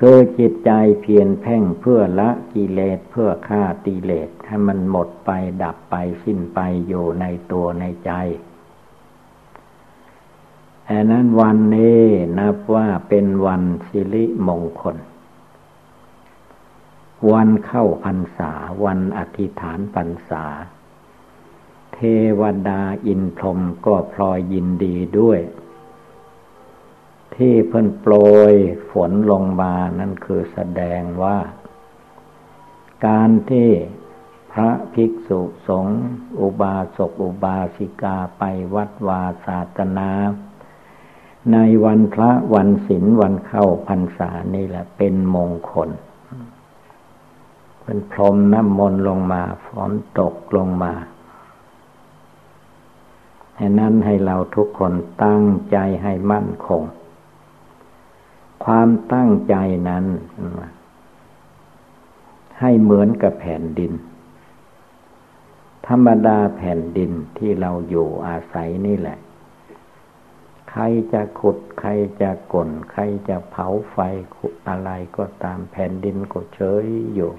[0.02, 0.72] คือจิตใจ
[1.02, 5.30] เพียรแพ่งเพื่อละกิเลสเพื่อฆ่าตีเลสให้มันหมดไป
[5.64, 8.12] ดับไปสิ้นไปอยู่ในตัวในใจ
[10.90, 12.04] อันนั้นวันนี้
[12.40, 14.98] นับว่าเป็นวันสิริมงคล
[17.32, 18.52] วันเข้าพรรษา
[18.84, 20.46] วันอธิษฐานพรรษา
[21.94, 22.00] เท
[22.40, 25.40] วดาอินพรมก็พลอยยินดีด้วย
[27.38, 28.16] ที่เพิ่นโปร
[28.52, 28.54] ย
[28.92, 31.38] ฝนลงมานั่นคือแสดงว่า
[33.06, 33.70] การที่
[34.52, 36.02] พระภิกษุสงฆ์
[36.40, 38.44] อุบาสกอุบาสิกาไป
[38.76, 40.12] วัดวาศาสนา
[41.52, 45.90] ในวันพระวันศีลวันเข้าพรรษานี่แหละเป็นมงคล
[47.84, 50.94] เป็นพรมน้ำมนต์ลงมาฝนตกลงมา
[53.60, 56.84] ฉะนั้นให้เราทุกคนตั้งใจให้มั่นคง
[58.66, 59.56] ความตั้งใจ
[59.90, 60.06] นั้น
[62.60, 63.94] ให้เหมือนกับแผ่นดิน
[65.88, 69.18] ธรรมดาแผ่นดินที่เราอยู่อาศัยนี่แหละ
[70.72, 70.84] ใคร
[71.14, 71.90] จะขุด ใคร
[72.22, 73.98] จะกลนใครจะเผาไฟ
[74.70, 76.86] อะไรก็ตามแผ่นดินก็เฉย
[77.16, 77.32] อยู่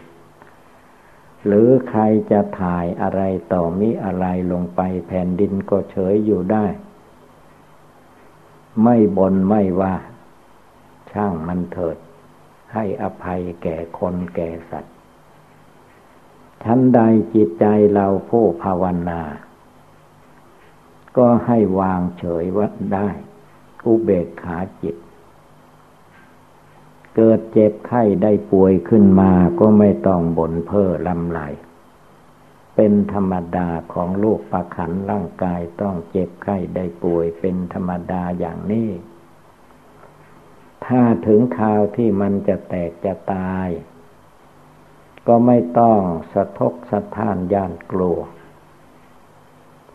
[1.46, 6.66] หรือใครจะถ่ายอะไรต่อมิอะไรลงไป แผ่นดินก็เฉยอยู่ได้
[8.82, 9.94] ไม่บนไม่ว่า
[11.18, 11.96] ช่างมันเถิด
[12.74, 14.94] ให้อภัยแก่คนแก่สัตว์
[16.64, 17.00] ชั้นใด
[17.34, 19.22] จิตใจเราผู้ภาวนา
[21.16, 23.08] ก็ให้วางเฉยวัดได้
[23.84, 24.96] อุเบกขาจิต
[27.16, 31.40] เกิดเจ็บไข้ได้ป่วยขึ้นมาก็ไม่ต้องบ่นเพ้อลำไหล
[32.74, 38.90] เป็นธรรมดาของลูกประขันร่างกายต้องเจ็บไข้ได้ป่วยเป็นธรรมดาอย่างนี้
[40.86, 43.68] ถ้าถึงคราวที่มันจะแตกจะตาย
[45.26, 46.00] ก็ไม่ต้อง
[46.32, 48.18] สะทกสะท้านย่านกลัว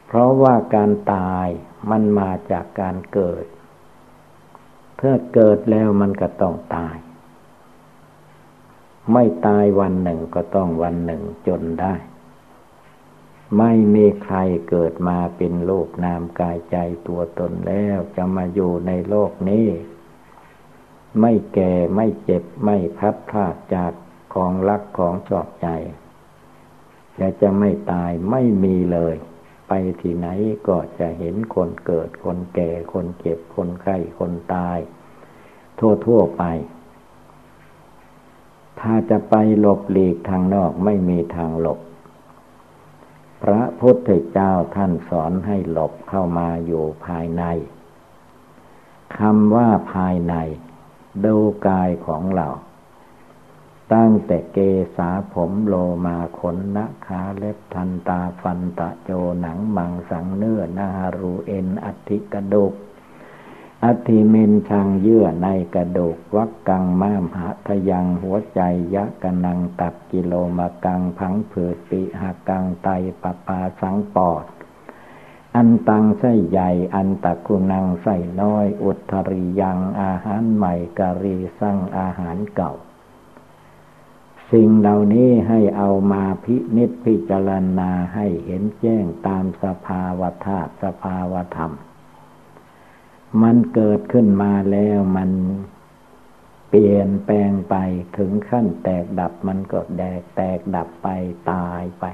[0.07, 1.47] เพราะว่าการตาย
[1.89, 3.45] มันมาจากการเกิด
[4.97, 6.97] เพื่อเกิดแล้วมันก็ต้องตาย
[9.11, 11.93] ไม่ตายวันหนึ่งก็ต้องวันหนึ่งจนได้
[13.57, 14.37] ไม่มีใคร
[14.69, 16.77] เกิดมาเป็นโลกนามกายใจ
[17.07, 19.67] ตัวตนแล้ว จะมาอยู่ในโลกนี้
[21.21, 23.91] ไม่แก่ไม่เจ็บไม่พัดพลาดจาก
[24.33, 25.67] ของรักของชอบใจ
[27.19, 29.15] จะจะไม่ตายไม่มีเลย
[29.67, 30.27] ไปที่ไหน
[30.67, 34.77] ก็จะเห็นคนเกิดคนแก่คนเจ็บคนไข้คนตาย
[35.79, 36.43] ทั่วๆไป
[38.79, 41.79] ถ้าจะไปหลบหลีกทางนอกไม่มีทางหลบ
[43.43, 47.43] พระพุทธเจ้าท่านสอนให้หลบเข้ามาอยู่ภายใน
[49.17, 50.35] คำว่าภายใน
[51.25, 51.35] ดู
[51.67, 52.47] กายของเรา
[53.93, 54.57] ตั้งแต่เก
[54.97, 59.11] ษาผมโลมาขนนะขาเล็บทันตาฟันตะโจ
[59.41, 62.73] หนังมังสังเนื้อนารูเอ็นอัติกระดูก
[63.83, 68.61] อธิเมนชังเยื่อในกระดูกวักกังม้ามหะทยังหัวใจ
[68.95, 72.89] ยะกนังตับกิโลมากังพังผืดปิหากังไต
[73.21, 74.45] ปปาสังปอด
[75.55, 82.73] อันตังไส้ใหญ่ อันตะกุนังไส้น้อย อุทริยังอาหารใหม่กะรีสั่งอาหารเก่า
[84.51, 87.49] สิ่งเหล่านี้ให้เอามาพินิจพิจาร
[87.79, 91.73] ณาให้เห็นแจ้งตามสภาวธาตุสภาวธรรม
[93.41, 95.31] มันเกิดขึ้นมาแล้วมัน
[96.69, 97.75] เปลี่ยนแปลงไป
[98.17, 101.07] ถึงขั้นแตกดับมันก็แดกแตกดับไป
[101.51, 102.05] ตายไป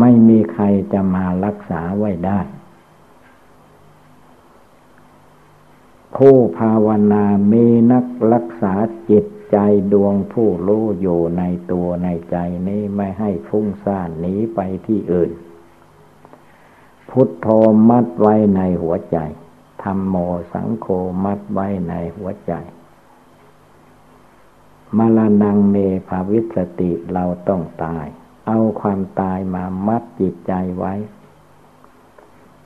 [0.00, 2.40] ไม่มีใครจะมารักษาไว้ได้
[6.16, 8.74] คผู้ภาวนามีนักรักษา
[9.10, 9.56] จิตใจ
[9.92, 11.42] ดวงผู้รู้อยู่ใน
[11.72, 12.36] ตัวในใจ
[12.68, 15.30] นี้ไม่ให้ฟุ้งซ่านหนีไปที่อื่น
[17.10, 17.46] พุทโธ
[17.88, 19.18] มัดไว้ในหัวใจ
[19.82, 20.16] ธรรมโม
[20.52, 20.86] สังโฆ
[21.24, 22.52] มัดไว้ในหัวใจ
[24.96, 25.76] มรณงเม
[26.08, 28.06] ภาวิสติเราต้องตาย
[28.46, 30.94] เอาความตายมามัดจิตใจไว้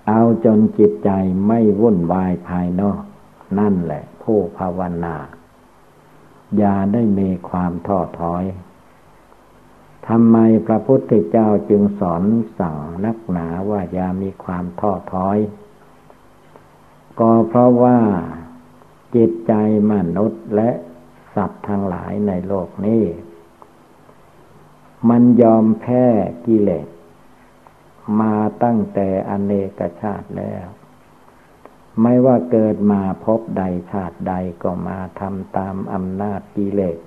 [0.09, 1.11] เอาจนจิตใจ
[1.47, 3.03] ไม่วุ่นวายภายนอก
[3.59, 5.17] นั่นแหละ ผู้ภาวนา
[6.59, 8.45] อย่าได้มีความท้อถอย
[10.09, 12.23] ทำไมพระพุทธเจ้าจึงสอน
[12.59, 15.39] สั่งนักหนาว่าอย่ามีความท้อถอย
[17.21, 17.99] ก็เพราะว่า
[19.15, 19.53] จิตใจ
[19.93, 20.71] มนุษย์และ
[21.35, 23.03] สัตว์ทั้งหลายในโลกนี้
[25.09, 26.05] มันยอมแพ้
[26.47, 26.89] กิเลส
[28.21, 28.35] มา
[28.65, 30.67] ตั้งแต่อเนกชาติแล้ว
[32.03, 36.99] ไม่ว่าเกิดมาพบใดชาติใดก็มาทำตามอำนาจกิเลส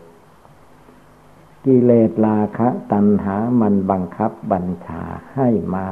[1.66, 5.04] กิเลสราคะตัณหามันบังคับบัญชา
[5.36, 5.90] ให้มา